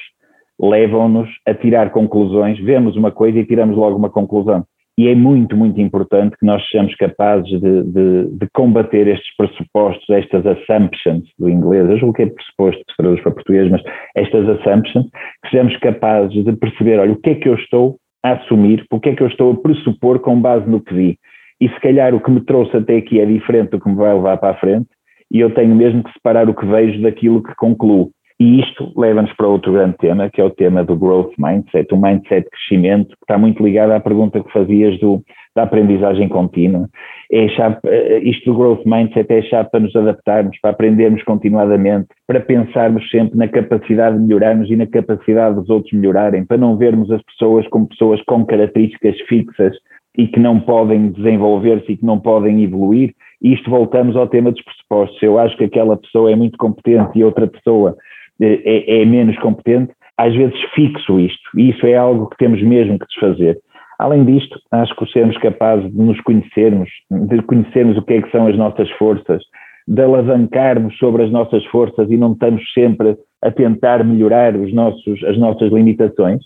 levam-nos 0.60 1.30
a 1.48 1.54
tirar 1.54 1.92
conclusões, 1.92 2.60
vemos 2.60 2.96
uma 2.96 3.12
coisa 3.12 3.40
e 3.40 3.46
tiramos 3.46 3.78
logo 3.78 3.98
uma 3.98 4.10
conclusão. 4.10 4.66
E 4.98 5.08
é 5.08 5.16
muito, 5.16 5.56
muito 5.56 5.80
importante 5.80 6.36
que 6.38 6.46
nós 6.46 6.62
sejamos 6.68 6.94
capazes 6.96 7.50
de, 7.50 7.84
de, 7.84 8.26
de 8.32 8.48
combater 8.54 9.08
estes 9.08 9.34
pressupostos, 9.38 10.10
estas 10.10 10.46
assumptions 10.46 11.24
do 11.40 11.50
inglês, 11.50 11.90
eu 11.90 11.98
julgo 11.98 12.16
que 12.16 12.24
é 12.24 12.26
pressuposto 12.26 12.84
se 12.90 12.98
traduz 12.98 13.22
para 13.22 13.32
português, 13.32 13.72
mas 13.72 13.82
estas 14.14 14.50
assumptions, 14.50 15.06
que 15.42 15.52
sejamos 15.52 15.78
capazes 15.78 16.44
de 16.44 16.52
perceber, 16.52 17.00
olha, 17.00 17.14
o 17.14 17.16
que 17.16 17.30
é 17.30 17.36
que 17.36 17.48
eu 17.48 17.56
estou 17.56 17.96
a 18.22 18.32
assumir, 18.34 18.86
o 18.92 19.00
que 19.00 19.10
é 19.10 19.16
que 19.16 19.24
eu 19.24 19.28
estou 19.28 19.54
a 19.54 19.56
pressupor 19.56 20.20
com 20.20 20.42
base 20.42 20.70
no 20.70 20.82
que 20.82 20.94
vi. 20.94 21.18
E 21.62 21.70
se 21.70 21.80
calhar 21.80 22.14
o 22.14 22.20
que 22.20 22.32
me 22.32 22.42
trouxe 22.42 22.76
até 22.76 22.98
aqui 22.98 23.22
é 23.22 23.26
diferente 23.26 23.70
do 23.70 23.80
que 23.80 23.88
me 23.88 23.96
vai 23.96 24.14
levar 24.14 24.36
para 24.36 24.50
a 24.50 24.60
frente, 24.60 24.90
e 25.32 25.40
eu 25.40 25.54
tenho 25.54 25.74
mesmo 25.76 26.04
que 26.04 26.12
separar 26.12 26.50
o 26.50 26.54
que 26.54 26.66
vejo 26.66 27.02
daquilo 27.02 27.42
que 27.42 27.56
concluo. 27.56 28.12
E 28.40 28.62
isto 28.62 28.94
leva-nos 28.96 29.34
para 29.34 29.48
outro 29.48 29.74
grande 29.74 29.98
tema, 29.98 30.30
que 30.30 30.40
é 30.40 30.44
o 30.44 30.50
tema 30.50 30.82
do 30.84 30.96
growth 30.96 31.34
mindset, 31.38 31.94
o 31.94 31.98
mindset 31.98 32.46
de 32.46 32.50
crescimento, 32.50 33.10
que 33.10 33.24
está 33.24 33.38
muito 33.38 33.62
ligado 33.62 33.92
à 33.92 34.00
pergunta 34.00 34.42
que 34.42 34.54
fazias 34.54 34.98
do, 35.02 35.22
da 35.54 35.64
aprendizagem 35.64 36.30
contínua. 36.30 36.88
É 37.30 37.50
chave, 37.50 37.76
eh, 37.86 38.20
isto 38.20 38.50
do 38.50 38.58
growth 38.58 38.86
mindset 38.86 39.30
é 39.30 39.42
chave 39.42 39.70
para 39.70 39.82
nos 39.82 39.94
adaptarmos, 39.94 40.58
para 40.62 40.72
aprendermos 40.72 41.22
continuadamente, 41.24 42.08
para 42.26 42.40
pensarmos 42.40 43.10
sempre 43.10 43.38
na 43.38 43.50
capacidade 43.50 44.18
de 44.18 44.24
melhorarmos 44.24 44.72
e 44.72 44.76
na 44.78 44.88
capacidade 44.88 45.56
dos 45.56 45.70
outros 45.70 45.92
melhorarem, 45.92 46.46
para 46.46 46.58
não 46.58 46.78
vermos 46.78 47.12
as 47.12 47.22
pessoas 47.24 47.68
como 47.68 47.90
pessoas 47.90 48.22
com 48.24 48.46
características 48.46 49.20
fixas 49.28 49.76
e 50.18 50.28
que 50.28 50.40
não 50.40 50.62
podem 50.62 51.12
desenvolver-se 51.12 51.92
e 51.92 51.98
que 51.98 52.06
não 52.06 52.18
podem 52.18 52.64
evoluir. 52.64 53.14
E 53.42 53.54
isto 53.54 53.70
voltamos 53.70 54.16
ao 54.16 54.28
tema 54.28 54.50
dos 54.52 54.64
pressupostos. 54.64 55.22
Eu 55.22 55.38
acho 55.38 55.58
que 55.58 55.66
aquela 55.66 55.98
pessoa 55.98 56.32
é 56.32 56.36
muito 56.36 56.58
competente 56.58 57.20
e 57.20 57.24
outra 57.24 57.48
pessoa 57.48 57.98
é, 58.42 59.02
é 59.02 59.06
menos 59.06 59.38
competente, 59.40 59.92
às 60.18 60.36
vezes 60.36 60.60
fixo 60.76 61.20
isto, 61.20 61.50
e 61.58 61.70
isso 61.70 61.86
é 61.86 61.96
algo 61.96 62.28
que 62.28 62.38
temos 62.38 62.62
mesmo 62.62 63.00
que 63.00 63.06
desfazer. 63.08 63.58
Além 63.98 64.24
disto, 64.26 64.60
acho 64.72 64.96
que 64.96 65.12
sermos 65.12 65.38
capazes 65.38 65.92
de 65.92 66.02
nos 66.02 66.20
conhecermos, 66.22 66.90
de 67.10 67.42
conhecermos 67.44 67.98
o 67.98 68.02
que 68.02 68.14
é 68.14 68.22
que 68.22 68.32
são 68.32 68.48
as 68.48 68.58
nossas 68.58 68.90
forças, 68.92 69.42
de 69.88 70.02
alavancarmos 70.02 70.98
sobre 70.98 71.24
as 71.24 71.32
nossas 71.32 71.66
forças 71.66 72.10
e 72.10 72.16
não 72.16 72.34
estamos 72.34 72.62
sempre 72.74 73.18
a 73.42 73.52
tentar 73.52 74.04
melhorar 74.04 74.56
os 74.56 74.74
nossos, 74.74 75.24
as 75.24 75.38
nossas 75.38 75.72
limitações, 75.72 76.42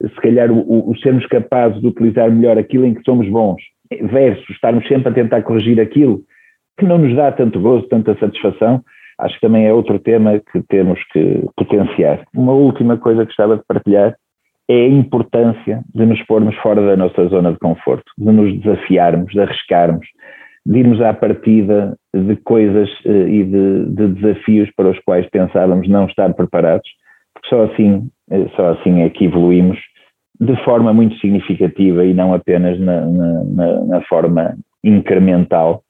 se 0.00 0.20
calhar 0.20 0.50
o, 0.50 0.90
o, 0.90 0.96
sermos 0.98 1.26
capazes 1.26 1.80
de 1.80 1.86
utilizar 1.86 2.30
melhor 2.30 2.58
aquilo 2.58 2.86
em 2.86 2.94
que 2.94 3.02
somos 3.04 3.28
bons, 3.28 3.60
versus 3.90 4.48
estarmos 4.50 4.86
sempre 4.88 5.08
a 5.08 5.14
tentar 5.14 5.42
corrigir 5.42 5.80
aquilo 5.80 6.20
que 6.78 6.84
não 6.84 6.98
nos 6.98 7.14
dá 7.14 7.32
tanto 7.32 7.60
gozo, 7.60 7.88
tanta 7.88 8.16
satisfação, 8.18 8.82
acho 9.18 9.34
que 9.34 9.40
também 9.40 9.66
é 9.66 9.72
outro 9.72 9.98
tema 9.98 10.40
que 10.52 10.62
temos 10.68 10.98
que 11.12 11.44
potenciar. 11.56 12.24
Uma 12.34 12.52
última 12.52 12.96
coisa 12.96 13.20
que 13.20 13.26
gostava 13.26 13.56
de 13.56 13.64
partilhar 13.66 14.16
é 14.68 14.74
a 14.74 14.88
importância 14.88 15.82
de 15.94 16.06
nos 16.06 16.20
pormos 16.24 16.54
fora 16.56 16.84
da 16.84 16.96
nossa 16.96 17.26
zona 17.28 17.52
de 17.52 17.58
conforto, 17.58 18.10
de 18.18 18.32
nos 18.32 18.60
desafiarmos, 18.60 19.32
de 19.32 19.40
arriscarmos, 19.40 20.06
de 20.66 20.78
irmos 20.80 21.00
à 21.00 21.14
partida 21.14 21.96
de 22.12 22.36
coisas 22.36 22.88
eh, 23.04 23.28
e 23.28 23.44
de, 23.44 23.86
de 23.86 24.08
desafios 24.08 24.68
para 24.76 24.90
os 24.90 24.98
quais 25.00 25.28
pensávamos 25.30 25.88
não 25.88 26.06
estar 26.06 26.34
preparados, 26.34 26.88
porque 27.32 27.48
só 27.48 27.62
assim, 27.64 28.10
eh, 28.30 28.48
só 28.56 28.70
assim 28.70 29.02
é 29.02 29.10
que 29.10 29.26
evoluímos 29.26 29.78
de 30.40 30.56
forma 30.64 30.92
muito 30.92 31.16
significativa 31.18 32.04
e 32.04 32.12
não 32.12 32.34
apenas 32.34 32.78
na, 32.80 33.06
na, 33.06 33.84
na 33.84 34.00
forma 34.02 34.56
incremental 34.82 35.82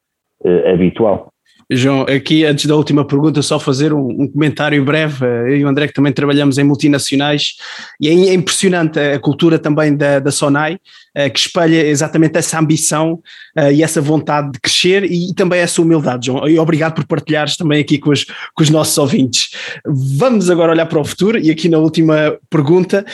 eh, 0.45 0.73
habitual. 0.73 1.33
João, 1.69 2.03
aqui 2.03 2.45
antes 2.45 2.67
da 2.67 2.77
última 2.77 3.05
pergunta, 3.05 3.43
só 3.43 3.59
fazer 3.59 3.93
um, 3.93 4.07
um, 4.09 4.29
comentário 4.29 4.85
breve. 4.85 5.27
Eu 5.27 5.57
e 5.57 5.65
o 5.65 5.69
André, 5.69 5.89
que 5.89 5.95
também 5.95 6.13
trabalhamos 6.13 6.59
em 6.59 6.65
multinacionais, 6.65 7.57
e 8.01 8.09
é, 8.09 8.35
impressionante 8.35 9.01
a 9.01 9.19
cultura 9.19 9.59
também 9.59 9.97
da, 9.97 10.21
da 10.21 10.31
Sonai, 10.31 10.75
uh, 10.75 11.31
que 11.33 11.41
espelha 11.41 11.85
exatamente 11.89 12.39
essa 12.39 12.57
ambição 12.57 13.15
uh, 13.59 13.73
e 13.73 13.83
essa 13.83 14.01
vontade 14.01 14.53
de 14.53 14.61
crescer 14.61 15.11
e, 15.11 15.35
também 15.35 15.59
essa 15.59 15.83
humildade, 15.83 16.27
João. 16.27 16.49
E 16.49 16.57
obrigado 16.57 16.95
por 16.95 17.05
partilhares 17.05 17.57
também 17.57 17.81
aqui 17.81 17.99
com 17.99 18.11
os, 18.11 18.25
com 18.25 18.63
os 18.63 18.71
nossos 18.71 18.97
ouvintes. 18.97 19.51
Vamos 19.85 20.49
agora 20.49 20.71
olhar 20.71 20.87
para 20.87 21.01
o 21.01 21.05
futuro 21.05 21.37
e 21.37 21.51
aqui 21.51 21.69
na 21.69 21.79
última 21.79 22.39
pergunta, 22.49 23.05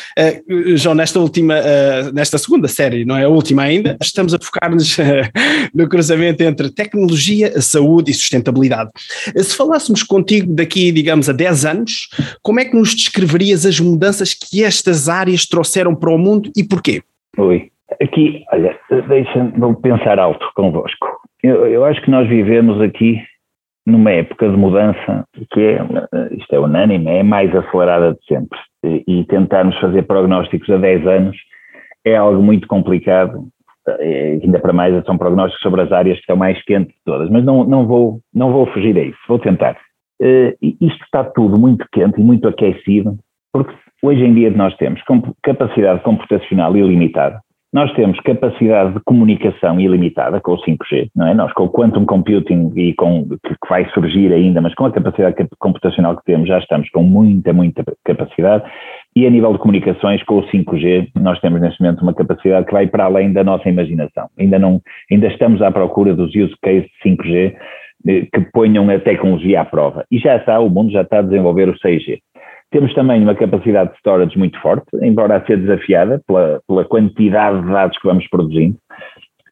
João, 0.77 0.95
nesta 0.95 1.19
última, 1.19 1.55
nesta 2.13 2.37
segunda 2.39 2.69
série, 2.69 3.05
não 3.05 3.17
é 3.17 3.25
a 3.25 3.29
última 3.29 3.63
ainda, 3.63 3.97
estamos 4.03 4.35
a 4.35 4.39
focar-nos 4.39 4.97
no 5.75 5.89
cruzamento 5.89 6.43
entre 6.43 6.71
tecnologia, 6.71 7.61
saúde 7.61 8.11
e 8.11 8.15
sustentabilidade. 8.15 8.32
Se 9.37 9.57
falássemos 9.57 10.03
contigo 10.03 10.55
daqui, 10.55 10.93
digamos, 10.93 11.29
a 11.29 11.33
10 11.33 11.65
anos, 11.65 12.09
como 12.43 12.61
é 12.61 12.65
que 12.65 12.77
nos 12.77 12.95
descreverias 12.95 13.67
as 13.67 13.79
mudanças 13.81 14.35
que 14.35 14.65
estas 14.65 15.09
áreas 15.09 15.47
trouxeram 15.47 15.95
para 15.95 16.11
o 16.11 16.19
mundo 16.19 16.51
e 16.57 16.65
porquê? 16.65 17.03
Oi, 17.39 17.71
aqui, 18.01 18.45
olha, 18.53 18.79
deixa-me 19.09 19.77
pensar 19.77 20.19
alto 20.19 20.47
convosco. 20.55 21.07
Eu, 21.43 21.67
eu 21.67 21.85
acho 21.85 22.01
que 22.03 22.11
nós 22.11 22.29
vivemos 22.29 22.81
aqui 22.81 23.21
numa 23.87 24.13
época 24.13 24.49
de 24.49 24.57
mudança 24.57 25.25
que 25.51 25.61
é, 25.61 25.81
isto 26.37 26.55
é 26.55 26.59
unânime, 26.59 27.11
é 27.11 27.23
mais 27.23 27.55
acelerada 27.55 28.13
de 28.13 28.25
sempre. 28.27 28.59
E, 28.85 29.05
e 29.07 29.25
tentarmos 29.27 29.79
fazer 29.81 30.03
prognósticos 30.03 30.71
a 30.71 30.77
10 30.77 31.07
anos 31.07 31.37
é 32.05 32.17
algo 32.17 32.43
muito 32.43 32.67
complicado 32.67 33.49
ainda 33.91 34.59
para 34.61 34.73
mais 34.73 35.05
são 35.05 35.19
prognósticos 35.19 35.63
sobre 35.63 35.83
as 35.83 35.93
áreas 35.93 36.17
que 36.17 36.23
estão 36.23 36.37
mais 36.37 36.63
quentes 36.65 36.95
de 36.95 37.01
todas, 37.05 37.29
mas 37.31 37.45
não, 37.45 37.65
não, 37.65 37.87
vou, 37.87 38.21
não 38.33 38.53
vou 38.53 38.67
fugir 38.67 38.97
a 38.97 39.03
isso, 39.03 39.19
vou 39.29 39.39
tentar. 39.39 39.77
Uh, 40.21 40.55
isto 40.81 41.03
está 41.05 41.25
tudo 41.25 41.59
muito 41.59 41.85
quente 41.93 42.21
e 42.21 42.25
muito 42.25 42.47
aquecido, 42.47 43.19
porque 43.53 43.75
hoje 44.03 44.23
em 44.23 44.35
dia 44.35 44.51
nós 44.51 44.77
temos 44.77 45.03
capacidade 45.43 46.01
computacional 46.03 46.77
ilimitada, 46.77 47.41
nós 47.73 47.91
temos 47.95 48.21
capacidade 48.21 48.93
de 48.93 49.01
comunicação 49.01 49.81
ilimitada 49.81 50.41
com 50.41 50.53
o 50.53 50.59
5G, 50.59 51.09
não 51.17 51.27
é? 51.27 51.33
Nós 51.33 51.53
com 51.55 51.65
o 51.65 51.71
quantum 51.71 52.05
computing 52.05 52.71
e 52.77 52.93
com 52.95 53.27
que 53.29 53.69
vai 53.69 53.89
surgir 53.95 54.31
ainda, 54.31 54.61
mas 54.61 54.75
com 54.75 54.85
a 54.85 54.93
capacidade 54.93 55.37
computacional 55.59 56.17
que 56.17 56.25
temos 56.25 56.49
já 56.49 56.59
estamos 56.59 56.91
com 56.91 57.03
muita, 57.03 57.53
muita 57.53 57.83
capacidade. 58.05 58.65
E 59.17 59.27
a 59.27 59.31
nível 59.31 59.53
de 59.55 59.59
comunicações 59.59 60.23
com 60.25 60.39
o 60.39 60.47
5G, 60.49 61.09
nós 61.17 61.41
temos 61.41 61.63
neste 61.63 61.81
momento 61.83 62.03
uma 62.03 62.15
capacidade 62.15 62.67
que 62.67 62.73
vai 62.73 62.87
para 62.87 63.05
além 63.05 63.33
da 63.33 63.43
nossa 63.43 63.69
imaginação. 63.69 64.29
Ainda 64.39 64.59
não, 64.59 64.81
ainda 65.11 65.29
estamos 65.29 65.63
à 65.63 65.71
procura 65.71 66.15
dos 66.15 66.35
use 66.35 66.55
cases 66.63 66.85
de 67.03 67.11
5G 67.11 67.55
eh, 68.07 68.27
que 68.33 68.41
ponham 68.53 68.89
a 68.91 68.99
tecnologia 68.99 69.63
à 69.63 69.65
prova. 69.65 70.05
E 70.11 70.19
já 70.19 70.37
está, 70.37 70.61
o 70.61 70.69
mundo 70.69 70.93
já 70.93 71.03
está 71.03 71.21
a 71.21 71.23
desenvolver 71.23 71.71
o 71.71 71.75
6G. 71.75 72.19
Temos 72.73 72.95
também 72.95 73.23
uma 73.23 73.35
capacidade 73.35 73.93
de 73.93 73.99
storage 73.99 74.37
muito 74.39 74.59
forte, 74.61 74.87
embora 75.03 75.37
a 75.37 75.45
ser 75.45 75.59
desafiada 75.59 76.23
pela, 76.27 76.59
pela 76.67 76.85
quantidade 76.87 77.61
de 77.61 77.71
dados 77.71 77.99
que 77.99 78.09
vamos 78.09 78.27
produzindo. 78.29 78.77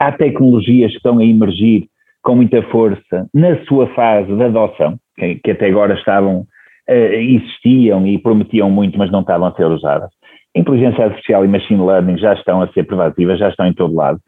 Há 0.01 0.11
tecnologias 0.13 0.91
que 0.91 0.97
estão 0.97 1.19
a 1.19 1.25
emergir 1.25 1.87
com 2.23 2.37
muita 2.37 2.63
força 2.65 3.27
na 3.35 3.63
sua 3.67 3.87
fase 3.89 4.35
de 4.35 4.43
adoção, 4.43 4.97
que, 5.19 5.35
que 5.37 5.51
até 5.51 5.69
agora 5.69 5.95
estavam, 5.95 6.41
uh, 6.89 7.15
existiam 7.15 8.07
e 8.07 8.19
prometiam 8.19 8.71
muito, 8.71 8.99
mas 8.99 9.11
não 9.11 9.21
estavam 9.21 9.49
a 9.49 9.55
ser 9.55 9.67
usadas. 9.67 10.11
Inteligência 10.57 11.05
artificial 11.05 11.45
e 11.45 11.49
machine 11.49 11.85
learning 11.85 12.17
já 12.17 12.33
estão 12.33 12.63
a 12.63 12.69
ser 12.69 12.85
pervasivas, 12.85 13.39
já 13.39 13.51
estão 13.51 13.67
em 13.67 13.75
todo 13.75 13.95
lado. 13.95 14.19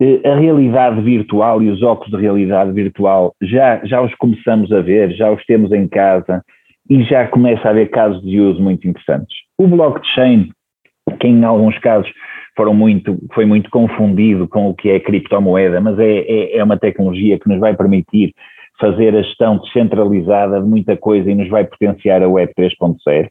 Uh, 0.00 0.26
a 0.26 0.36
realidade 0.36 1.02
virtual 1.02 1.62
e 1.62 1.68
os 1.68 1.82
óculos 1.82 2.10
de 2.10 2.22
realidade 2.22 2.72
virtual 2.72 3.34
já, 3.42 3.84
já 3.84 4.00
os 4.00 4.14
começamos 4.14 4.72
a 4.72 4.80
ver, 4.80 5.12
já 5.12 5.30
os 5.30 5.44
temos 5.44 5.70
em 5.72 5.86
casa, 5.86 6.42
e 6.90 7.04
já 7.04 7.26
começa 7.28 7.68
a 7.68 7.70
haver 7.70 7.88
casos 7.90 8.20
de 8.22 8.40
uso 8.40 8.60
muito 8.60 8.86
interessantes. 8.86 9.34
O 9.56 9.68
blockchain, 9.68 10.50
que 11.20 11.28
em 11.28 11.44
alguns 11.44 11.78
casos 11.78 12.10
foram 12.56 12.74
muito, 12.74 13.16
foi 13.32 13.46
muito 13.46 13.70
confundido 13.70 14.48
com 14.48 14.68
o 14.68 14.74
que 14.74 14.90
é 14.90 14.98
criptomoeda, 14.98 15.80
mas 15.80 15.96
é, 16.00 16.18
é, 16.18 16.56
é 16.58 16.64
uma 16.64 16.76
tecnologia 16.76 17.38
que 17.38 17.48
nos 17.48 17.60
vai 17.60 17.76
permitir 17.76 18.34
fazer 18.80 19.14
a 19.14 19.22
gestão 19.22 19.58
descentralizada 19.58 20.60
de 20.60 20.66
muita 20.66 20.96
coisa 20.96 21.30
e 21.30 21.34
nos 21.34 21.48
vai 21.48 21.64
potenciar 21.64 22.22
a 22.22 22.28
Web 22.28 22.52
3.0. 22.58 23.28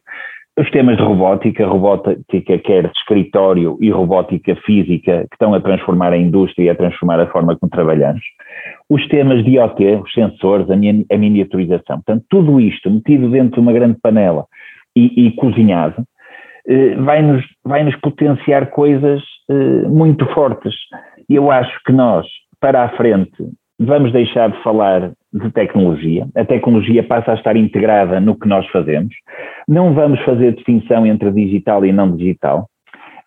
Os 0.58 0.70
temas 0.70 0.96
de 0.96 1.02
robótica, 1.02 1.66
robótica 1.66 2.58
quer 2.58 2.88
de 2.88 2.98
escritório 2.98 3.78
e 3.80 3.90
robótica 3.90 4.54
física, 4.56 5.26
que 5.30 5.34
estão 5.34 5.54
a 5.54 5.60
transformar 5.60 6.12
a 6.12 6.18
indústria 6.18 6.64
e 6.66 6.68
a 6.70 6.74
transformar 6.74 7.20
a 7.20 7.26
forma 7.28 7.56
como 7.56 7.70
trabalhamos 7.70 8.22
os 8.90 9.06
temas 9.08 9.44
de 9.44 9.52
IoT, 9.52 9.84
os 10.02 10.12
sensores, 10.12 10.68
a, 10.68 10.74
a 10.74 11.18
miniaturização. 11.18 12.02
Portanto, 12.02 12.24
tudo 12.28 12.60
isto 12.60 12.90
metido 12.90 13.30
dentro 13.30 13.54
de 13.54 13.60
uma 13.60 13.72
grande 13.72 13.98
panela 14.02 14.44
e, 14.96 15.26
e 15.26 15.32
cozinhado, 15.36 16.04
eh, 16.66 16.96
vai-nos 16.96 17.44
vai 17.64 17.84
-nos 17.84 17.96
potenciar 18.00 18.70
coisas 18.70 19.22
eh, 19.48 19.88
muito 19.88 20.26
fortes. 20.34 20.74
Eu 21.28 21.50
acho 21.50 21.72
que 21.86 21.92
nós, 21.92 22.26
para 22.60 22.84
a 22.84 22.88
frente, 22.96 23.44
vamos 23.80 24.12
deixar 24.12 24.50
de 24.50 24.62
falar 24.62 25.12
de 25.32 25.50
tecnologia, 25.52 26.28
a 26.36 26.44
tecnologia 26.44 27.02
passa 27.02 27.32
a 27.32 27.34
estar 27.34 27.56
integrada 27.56 28.20
no 28.20 28.38
que 28.38 28.46
nós 28.46 28.66
fazemos, 28.68 29.14
não 29.66 29.94
vamos 29.94 30.20
fazer 30.20 30.54
distinção 30.54 31.06
entre 31.06 31.30
digital 31.32 31.84
e 31.86 31.92
não 31.92 32.14
digital, 32.14 32.68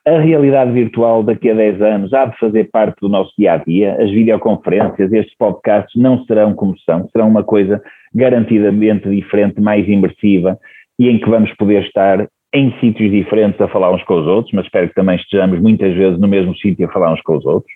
a 0.06 0.20
realidade 0.20 0.72
virtual 0.74 1.24
daqui 1.24 1.50
a 1.50 1.54
10 1.54 1.82
anos 1.82 2.14
há 2.14 2.26
de 2.26 2.38
fazer 2.38 2.70
parte 2.72 3.00
do 3.00 3.08
nosso 3.08 3.32
dia 3.38 3.54
a 3.54 3.58
dia. 3.58 3.96
As 4.02 4.12
videoconferências, 4.12 5.14
estes 5.14 5.34
podcasts 5.38 5.94
não 5.96 6.26
serão 6.26 6.54
como 6.54 6.78
são, 6.80 7.08
serão 7.08 7.30
uma 7.30 7.42
coisa 7.42 7.82
garantidamente 8.14 9.10
diferente, 9.10 9.62
mais 9.62 9.88
imersiva 9.88 10.58
e 11.00 11.10
em 11.10 11.18
que 11.20 11.30
vamos 11.30 11.54
poder 11.56 11.84
estar 11.84 12.28
em 12.54 12.72
sítios 12.80 13.12
diferentes 13.12 13.60
a 13.60 13.68
falar 13.68 13.92
uns 13.92 14.04
com 14.04 14.20
os 14.20 14.28
outros, 14.28 14.54
mas 14.54 14.66
espero 14.66 14.88
que 14.88 14.96
também 14.96 15.16
estejamos 15.16 15.60
muitas 15.60 15.94
vezes 15.96 16.20
no 16.20 16.28
mesmo 16.28 16.56
sítio 16.58 16.86
a 16.86 16.92
falar 16.92 17.12
uns 17.12 17.22
com 17.22 17.38
os 17.38 17.46
outros. 17.46 17.74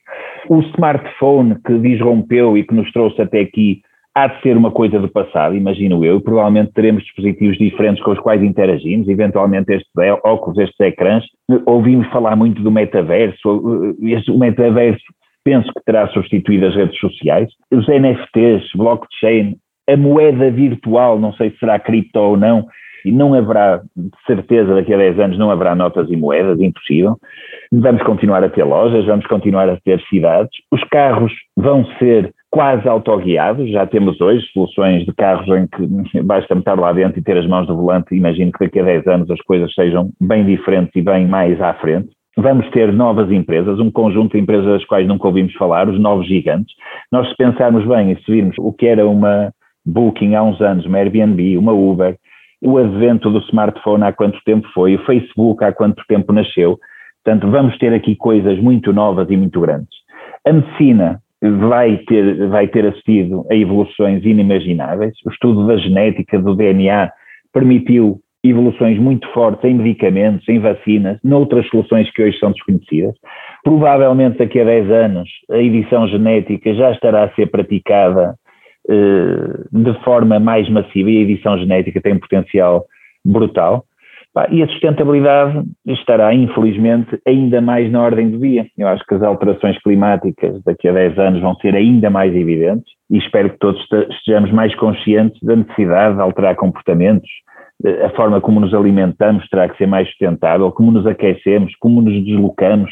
O 0.47 0.59
smartphone 0.59 1.55
que 1.65 1.79
disrompeu 1.79 2.57
e 2.57 2.63
que 2.63 2.75
nos 2.75 2.91
trouxe 2.91 3.21
até 3.21 3.41
aqui 3.41 3.81
há 4.13 4.27
de 4.27 4.41
ser 4.41 4.57
uma 4.57 4.71
coisa 4.71 4.99
do 4.99 5.09
passado, 5.09 5.55
imagino 5.55 6.03
eu, 6.03 6.17
e 6.17 6.21
provavelmente 6.21 6.71
teremos 6.73 7.03
dispositivos 7.03 7.57
diferentes 7.57 8.03
com 8.03 8.11
os 8.11 8.19
quais 8.19 8.41
interagimos, 8.41 9.07
eventualmente 9.07 9.71
estes 9.71 9.91
óculos, 10.23 10.57
estes 10.57 10.79
ecrãs. 10.79 11.23
Ouvimos 11.65 12.07
falar 12.07 12.35
muito 12.35 12.61
do 12.63 12.71
metaverso, 12.71 13.95
este, 14.01 14.31
o 14.31 14.37
metaverso 14.39 15.03
penso 15.43 15.71
que 15.71 15.85
terá 15.85 16.07
substituído 16.09 16.65
as 16.65 16.75
redes 16.75 16.99
sociais. 16.99 17.47
Os 17.71 17.87
NFTs, 17.87 18.69
blockchain, 18.75 19.55
a 19.87 19.95
moeda 19.95 20.51
virtual, 20.51 21.17
não 21.19 21.31
sei 21.33 21.51
se 21.51 21.59
será 21.59 21.79
cripto 21.79 22.19
ou 22.19 22.35
não, 22.35 22.65
e 23.05 23.11
não 23.11 23.33
haverá, 23.33 23.81
de 23.95 24.11
certeza, 24.25 24.73
daqui 24.73 24.93
a 24.93 24.97
10 24.97 25.19
anos 25.19 25.37
não 25.37 25.51
haverá 25.51 25.75
notas 25.75 26.09
e 26.09 26.15
moedas, 26.15 26.59
impossível. 26.59 27.17
Vamos 27.71 28.01
continuar 28.03 28.43
a 28.43 28.49
ter 28.49 28.63
lojas, 28.63 29.05
vamos 29.05 29.25
continuar 29.27 29.69
a 29.69 29.77
ter 29.77 30.01
cidades. 30.09 30.51
Os 30.71 30.83
carros 30.85 31.31
vão 31.55 31.85
ser 31.99 32.33
quase 32.49 32.87
autoguiados, 32.87 33.69
já 33.69 33.85
temos 33.85 34.19
hoje 34.21 34.45
soluções 34.53 35.05
de 35.05 35.13
carros 35.13 35.47
em 35.49 35.67
que 35.67 36.21
basta 36.23 36.53
estar 36.53 36.79
lá 36.79 36.93
dentro 36.93 37.19
e 37.19 37.23
ter 37.23 37.37
as 37.37 37.47
mãos 37.47 37.67
no 37.67 37.75
volante, 37.75 38.15
imagino 38.15 38.51
que 38.51 38.65
daqui 38.65 38.79
a 38.79 38.83
10 38.83 39.07
anos 39.07 39.31
as 39.31 39.41
coisas 39.41 39.73
sejam 39.73 40.09
bem 40.19 40.45
diferentes 40.45 40.95
e 40.95 41.01
bem 41.01 41.27
mais 41.27 41.61
à 41.61 41.73
frente. 41.75 42.09
Vamos 42.39 42.69
ter 42.69 42.93
novas 42.93 43.31
empresas, 43.31 43.79
um 43.79 43.89
conjunto 43.89 44.33
de 44.33 44.39
empresas 44.39 44.65
das 44.65 44.85
quais 44.85 45.07
nunca 45.07 45.27
ouvimos 45.27 45.53
falar, 45.55 45.89
os 45.89 45.99
novos 45.99 46.27
gigantes. 46.27 46.73
Nós 47.11 47.27
se 47.29 47.35
pensarmos 47.35 47.85
bem 47.87 48.11
e 48.11 48.15
se 48.23 48.31
virmos 48.31 48.55
o 48.59 48.71
que 48.71 48.85
era 48.85 49.07
uma 49.07 49.51
Booking 49.83 50.35
há 50.35 50.43
uns 50.43 50.61
anos, 50.61 50.85
uma 50.85 50.99
Airbnb, 50.99 51.57
uma 51.57 51.71
Uber, 51.71 52.15
o 52.61 52.77
advento 52.77 53.29
do 53.29 53.39
smartphone 53.39 54.03
há 54.03 54.11
quanto 54.11 54.39
tempo 54.45 54.67
foi, 54.73 54.95
o 54.95 55.05
Facebook 55.05 55.63
há 55.63 55.71
quanto 55.71 56.03
tempo 56.07 56.33
nasceu. 56.33 56.77
Portanto, 57.23 57.49
vamos 57.51 57.77
ter 57.77 57.93
aqui 57.93 58.15
coisas 58.15 58.57
muito 58.59 58.93
novas 58.93 59.29
e 59.29 59.37
muito 59.37 59.59
grandes. 59.59 59.89
A 60.45 60.53
medicina 60.53 61.21
vai 61.41 61.97
ter, 61.97 62.47
vai 62.47 62.67
ter 62.67 62.85
assistido 62.85 63.45
a 63.51 63.55
evoluções 63.55 64.25
inimagináveis. 64.25 65.13
O 65.25 65.29
estudo 65.29 65.67
da 65.67 65.77
genética, 65.77 66.39
do 66.39 66.55
DNA, 66.55 67.11
permitiu 67.53 68.19
evoluções 68.43 68.97
muito 68.97 69.27
fortes 69.33 69.63
em 69.65 69.75
medicamentos, 69.75 70.47
em 70.47 70.59
vacinas, 70.59 71.19
noutras 71.23 71.67
soluções 71.67 72.09
que 72.11 72.23
hoje 72.23 72.39
são 72.39 72.51
desconhecidas. 72.51 73.15
Provavelmente 73.63 74.37
daqui 74.37 74.59
a 74.59 74.65
10 74.65 74.91
anos 74.91 75.29
a 75.51 75.57
edição 75.57 76.07
genética 76.07 76.73
já 76.73 76.91
estará 76.91 77.23
a 77.23 77.29
ser 77.31 77.47
praticada 77.47 78.35
de 78.87 79.93
forma 80.03 80.39
mais 80.39 80.69
massiva 80.69 81.09
e 81.09 81.17
a 81.17 81.21
edição 81.21 81.57
genética 81.57 82.01
tem 82.01 82.13
um 82.13 82.19
potencial 82.19 82.85
brutal. 83.25 83.85
E 84.51 84.61
a 84.61 84.67
sustentabilidade 84.67 85.63
estará, 85.87 86.31
infelizmente, 86.31 87.19
ainda 87.27 87.59
mais 87.59 87.91
na 87.91 88.03
ordem 88.03 88.29
do 88.29 88.37
dia. 88.37 88.67
Eu 88.77 88.87
acho 88.87 89.03
que 89.07 89.15
as 89.15 89.23
alterações 89.23 89.81
climáticas 89.81 90.61
daqui 90.63 90.87
a 90.87 90.93
10 90.93 91.17
anos 91.17 91.41
vão 91.41 91.55
ser 91.55 91.75
ainda 91.75 92.09
mais 92.11 92.35
evidentes 92.35 92.85
e 93.09 93.17
espero 93.17 93.49
que 93.49 93.57
todos 93.57 93.81
estejamos 94.11 94.51
mais 94.51 94.75
conscientes 94.75 95.41
da 95.41 95.55
necessidade 95.55 96.15
de 96.15 96.21
alterar 96.21 96.55
comportamentos. 96.55 97.29
A 98.05 98.09
forma 98.09 98.39
como 98.39 98.59
nos 98.59 98.75
alimentamos 98.75 99.47
terá 99.49 99.67
que 99.69 99.77
ser 99.77 99.87
mais 99.87 100.07
sustentável, 100.09 100.71
como 100.71 100.91
nos 100.91 101.07
aquecemos, 101.07 101.75
como 101.79 101.99
nos 102.01 102.23
deslocamos. 102.23 102.91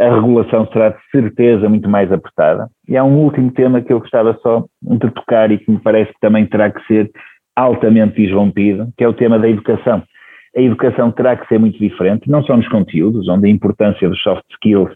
A 0.00 0.14
regulação 0.14 0.66
será 0.72 0.90
de 0.90 1.10
certeza 1.10 1.68
muito 1.68 1.88
mais 1.88 2.10
apertada. 2.10 2.68
E 2.88 2.96
há 2.96 3.04
um 3.04 3.18
último 3.18 3.52
tema 3.52 3.82
que 3.82 3.92
eu 3.92 4.00
gostava 4.00 4.38
só 4.42 4.64
de 4.82 5.10
tocar 5.10 5.50
e 5.50 5.58
que 5.58 5.70
me 5.70 5.78
parece 5.78 6.12
que 6.12 6.20
também 6.20 6.46
terá 6.46 6.70
que 6.70 6.84
ser 6.86 7.10
altamente 7.54 8.16
disrompido, 8.16 8.88
que 8.96 9.04
é 9.04 9.08
o 9.08 9.12
tema 9.12 9.38
da 9.38 9.48
educação 9.48 10.02
a 10.56 10.60
educação 10.60 11.12
terá 11.12 11.36
que 11.36 11.46
ser 11.46 11.58
muito 11.58 11.78
diferente, 11.78 12.28
não 12.28 12.42
só 12.42 12.56
nos 12.56 12.68
conteúdos, 12.68 13.28
onde 13.28 13.46
a 13.46 13.50
importância 13.50 14.08
dos 14.08 14.20
soft 14.20 14.44
skills, 14.52 14.90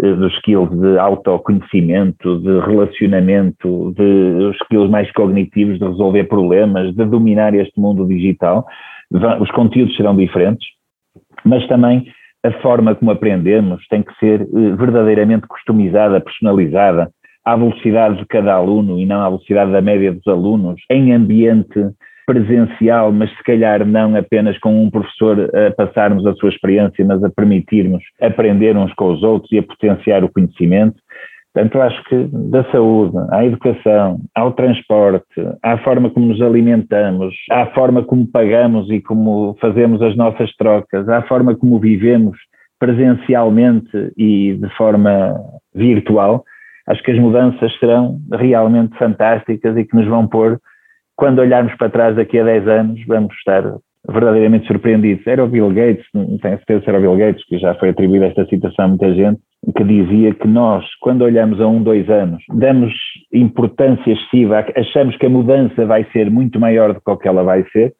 eh, 0.00 0.14
dos 0.14 0.32
skills 0.34 0.70
de 0.70 0.98
autoconhecimento, 0.98 2.38
de 2.40 2.60
relacionamento, 2.60 3.92
de 3.96 4.44
os 4.50 4.56
skills 4.62 4.88
mais 4.90 5.10
cognitivos, 5.12 5.78
de 5.78 5.84
resolver 5.84 6.24
problemas, 6.24 6.94
de 6.94 7.04
dominar 7.04 7.54
este 7.54 7.78
mundo 7.80 8.06
digital, 8.06 8.64
os 9.40 9.50
conteúdos 9.50 9.94
serão 9.96 10.16
diferentes, 10.16 10.66
mas 11.44 11.66
também 11.66 12.06
a 12.44 12.50
forma 12.60 12.94
como 12.94 13.10
aprendemos 13.10 13.86
tem 13.88 14.02
que 14.02 14.14
ser 14.18 14.42
eh, 14.42 14.76
verdadeiramente 14.76 15.46
customizada, 15.46 16.20
personalizada, 16.20 17.10
à 17.44 17.56
velocidade 17.56 18.18
de 18.18 18.26
cada 18.26 18.54
aluno 18.54 18.98
e 18.98 19.06
não 19.06 19.20
à 19.20 19.28
velocidade 19.28 19.72
da 19.72 19.80
média 19.80 20.12
dos 20.12 20.26
alunos, 20.26 20.80
em 20.90 21.12
ambiente 21.12 21.90
presencial, 22.26 23.12
mas 23.12 23.30
se 23.30 23.42
calhar 23.42 23.84
não 23.84 24.16
apenas 24.16 24.56
com 24.58 24.82
um 24.82 24.90
professor 24.90 25.50
a 25.54 25.70
passarmos 25.72 26.24
a 26.26 26.34
sua 26.34 26.50
experiência, 26.50 27.04
mas 27.04 27.22
a 27.22 27.30
permitirmos 27.30 28.02
aprender 28.20 28.76
uns 28.76 28.92
com 28.94 29.12
os 29.12 29.22
outros 29.22 29.50
e 29.52 29.58
a 29.58 29.62
potenciar 29.62 30.22
o 30.22 30.32
conhecimento. 30.32 30.96
Portanto, 31.54 31.82
acho 31.82 32.02
que 32.04 32.28
da 32.32 32.64
saúde, 32.70 33.14
à 33.30 33.44
educação, 33.44 34.20
ao 34.34 34.52
transporte, 34.52 35.26
à 35.62 35.76
forma 35.78 36.08
como 36.08 36.26
nos 36.26 36.40
alimentamos, 36.40 37.34
à 37.50 37.66
forma 37.66 38.02
como 38.02 38.26
pagamos 38.26 38.90
e 38.90 39.00
como 39.00 39.54
fazemos 39.60 40.00
as 40.00 40.16
nossas 40.16 40.50
trocas, 40.56 41.06
à 41.10 41.20
forma 41.22 41.54
como 41.54 41.78
vivemos 41.78 42.38
presencialmente 42.78 44.12
e 44.16 44.54
de 44.54 44.68
forma 44.76 45.38
virtual, 45.74 46.42
acho 46.86 47.02
que 47.02 47.10
as 47.10 47.18
mudanças 47.18 47.72
serão 47.78 48.18
realmente 48.32 48.96
fantásticas 48.96 49.76
e 49.76 49.84
que 49.84 49.94
nos 49.94 50.06
vão 50.06 50.26
pôr 50.26 50.58
quando 51.16 51.40
olharmos 51.40 51.74
para 51.76 51.90
trás 51.90 52.16
daqui 52.16 52.38
a 52.38 52.44
10 52.44 52.68
anos, 52.68 53.06
vamos 53.06 53.34
estar 53.34 53.62
verdadeiramente 54.08 54.66
surpreendidos. 54.66 55.26
Era 55.26 55.44
o 55.44 55.48
Bill 55.48 55.70
Gates, 55.70 56.04
não 56.14 56.38
tenho 56.38 56.56
certeza 56.58 56.82
se 56.82 56.88
era 56.88 56.98
o 56.98 57.02
Bill 57.02 57.16
Gates, 57.16 57.44
que 57.46 57.58
já 57.58 57.74
foi 57.74 57.90
atribuído 57.90 58.24
esta 58.24 58.44
citação 58.46 58.84
a 58.84 58.88
muita 58.88 59.14
gente, 59.14 59.40
que 59.76 59.84
dizia 59.84 60.34
que 60.34 60.48
nós, 60.48 60.84
quando 61.00 61.22
olhamos 61.22 61.60
a 61.60 61.66
um, 61.66 61.82
dois 61.82 62.08
anos, 62.10 62.42
damos 62.52 62.92
importância 63.32 64.10
excessiva, 64.10 64.64
achamos 64.76 65.16
que 65.16 65.26
a 65.26 65.30
mudança 65.30 65.86
vai 65.86 66.04
ser 66.12 66.30
muito 66.30 66.58
maior 66.58 66.92
do 66.92 67.00
que 67.00 67.10
o 67.10 67.16
que 67.16 67.28
ela 67.28 67.44
vai 67.44 67.64
ser, 67.72 67.92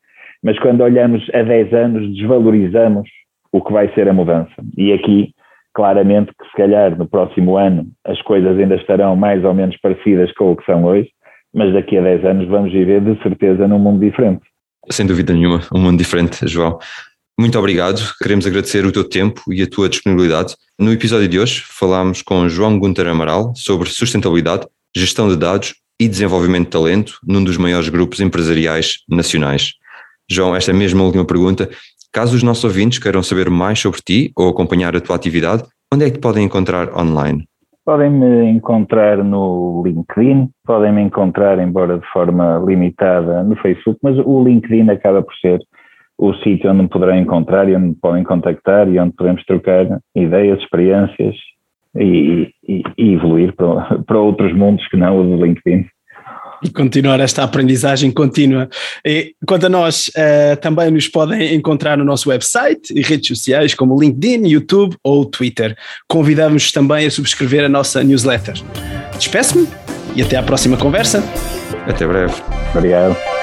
mas 0.42 0.58
quando 0.58 0.80
olhamos 0.80 1.24
a 1.32 1.42
dez 1.42 1.72
anos, 1.72 2.12
desvalorizamos 2.16 3.08
o 3.52 3.62
que 3.62 3.72
vai 3.72 3.92
ser 3.94 4.08
a 4.08 4.12
mudança. 4.12 4.54
E 4.76 4.92
aqui, 4.92 5.32
claramente, 5.72 6.32
que 6.32 6.46
se 6.46 6.56
calhar 6.56 6.98
no 6.98 7.08
próximo 7.08 7.56
ano 7.56 7.86
as 8.04 8.20
coisas 8.22 8.58
ainda 8.58 8.74
estarão 8.74 9.14
mais 9.14 9.44
ou 9.44 9.54
menos 9.54 9.76
parecidas 9.76 10.32
com 10.32 10.50
o 10.50 10.56
que 10.56 10.64
são 10.64 10.84
hoje, 10.84 11.10
mas 11.54 11.72
daqui 11.72 11.96
a 11.96 12.02
dez 12.02 12.24
anos 12.24 12.48
vamos 12.48 12.72
viver 12.72 13.00
de 13.02 13.22
certeza 13.22 13.68
num 13.68 13.78
mundo 13.78 14.00
diferente. 14.00 14.42
Sem 14.90 15.06
dúvida 15.06 15.32
nenhuma, 15.32 15.66
um 15.72 15.78
mundo 15.78 15.98
diferente, 15.98 16.46
João. 16.46 16.78
Muito 17.38 17.58
obrigado, 17.58 18.00
queremos 18.20 18.46
agradecer 18.46 18.84
o 18.84 18.92
teu 18.92 19.04
tempo 19.04 19.52
e 19.52 19.62
a 19.62 19.66
tua 19.66 19.88
disponibilidade. 19.88 20.54
No 20.78 20.92
episódio 20.92 21.28
de 21.28 21.38
hoje 21.38 21.62
falámos 21.66 22.20
com 22.20 22.48
João 22.48 22.78
Gunter 22.78 23.06
Amaral 23.06 23.52
sobre 23.56 23.88
sustentabilidade, 23.88 24.66
gestão 24.94 25.28
de 25.28 25.36
dados 25.36 25.74
e 26.00 26.08
desenvolvimento 26.08 26.66
de 26.66 26.70
talento 26.70 27.18
num 27.24 27.42
dos 27.42 27.56
maiores 27.56 27.88
grupos 27.88 28.20
empresariais 28.20 28.98
nacionais. 29.08 29.72
João, 30.30 30.54
esta 30.54 30.72
mesma 30.72 31.02
última 31.02 31.24
pergunta, 31.24 31.70
caso 32.12 32.36
os 32.36 32.42
nossos 32.42 32.64
ouvintes 32.64 32.98
queiram 32.98 33.22
saber 33.22 33.48
mais 33.48 33.78
sobre 33.78 34.00
ti 34.00 34.32
ou 34.36 34.48
acompanhar 34.48 34.94
a 34.96 35.00
tua 35.00 35.16
atividade, 35.16 35.64
onde 35.92 36.04
é 36.04 36.10
que 36.10 36.18
te 36.18 36.20
podem 36.20 36.44
encontrar 36.44 36.92
online? 36.96 37.46
Podem 37.84 38.10
me 38.10 38.44
encontrar 38.50 39.24
no 39.24 39.82
LinkedIn, 39.84 40.48
podem 40.64 40.92
me 40.92 41.02
encontrar, 41.02 41.58
embora 41.58 41.98
de 41.98 42.06
forma 42.12 42.62
limitada, 42.64 43.42
no 43.42 43.56
Facebook, 43.56 43.98
mas 44.02 44.16
o 44.18 44.44
LinkedIn 44.44 44.88
acaba 44.88 45.20
por 45.20 45.34
ser 45.34 45.60
o 46.16 46.32
sítio 46.34 46.70
onde 46.70 46.82
me 46.82 46.88
poderão 46.88 47.16
encontrar 47.16 47.68
e 47.68 47.74
onde 47.74 47.88
me 47.88 47.94
podem 47.96 48.22
contactar 48.22 48.88
e 48.88 49.00
onde 49.00 49.16
podemos 49.16 49.44
trocar 49.44 49.98
ideias, 50.14 50.60
experiências 50.60 51.34
e, 51.96 52.52
e, 52.68 52.82
e 52.96 53.14
evoluir 53.14 53.52
para, 53.56 53.98
para 54.06 54.18
outros 54.18 54.52
mundos 54.54 54.86
que 54.88 54.96
não 54.96 55.18
o 55.18 55.36
do 55.36 55.44
LinkedIn 55.44 55.84
e 56.62 56.70
continuar 56.70 57.20
esta 57.20 57.42
aprendizagem 57.42 58.10
contínua. 58.10 58.68
E, 59.04 59.34
quanto 59.46 59.66
a 59.66 59.68
nós, 59.68 60.08
uh, 60.08 60.56
também 60.60 60.90
nos 60.90 61.08
podem 61.08 61.54
encontrar 61.54 61.96
no 61.98 62.04
nosso 62.04 62.28
website 62.28 62.92
e 62.94 63.02
redes 63.02 63.28
sociais 63.28 63.74
como 63.74 63.98
LinkedIn, 64.00 64.46
YouTube 64.46 64.96
ou 65.02 65.24
Twitter. 65.24 65.76
Convidamos 66.08 66.72
também 66.72 67.06
a 67.06 67.10
subscrever 67.10 67.64
a 67.64 67.68
nossa 67.68 68.02
newsletter. 68.02 68.54
Despeço-me 69.16 69.68
e 70.14 70.22
até 70.22 70.36
à 70.36 70.42
próxima 70.42 70.76
conversa. 70.76 71.22
Até 71.86 72.06
breve. 72.06 72.34
Obrigado. 72.74 73.41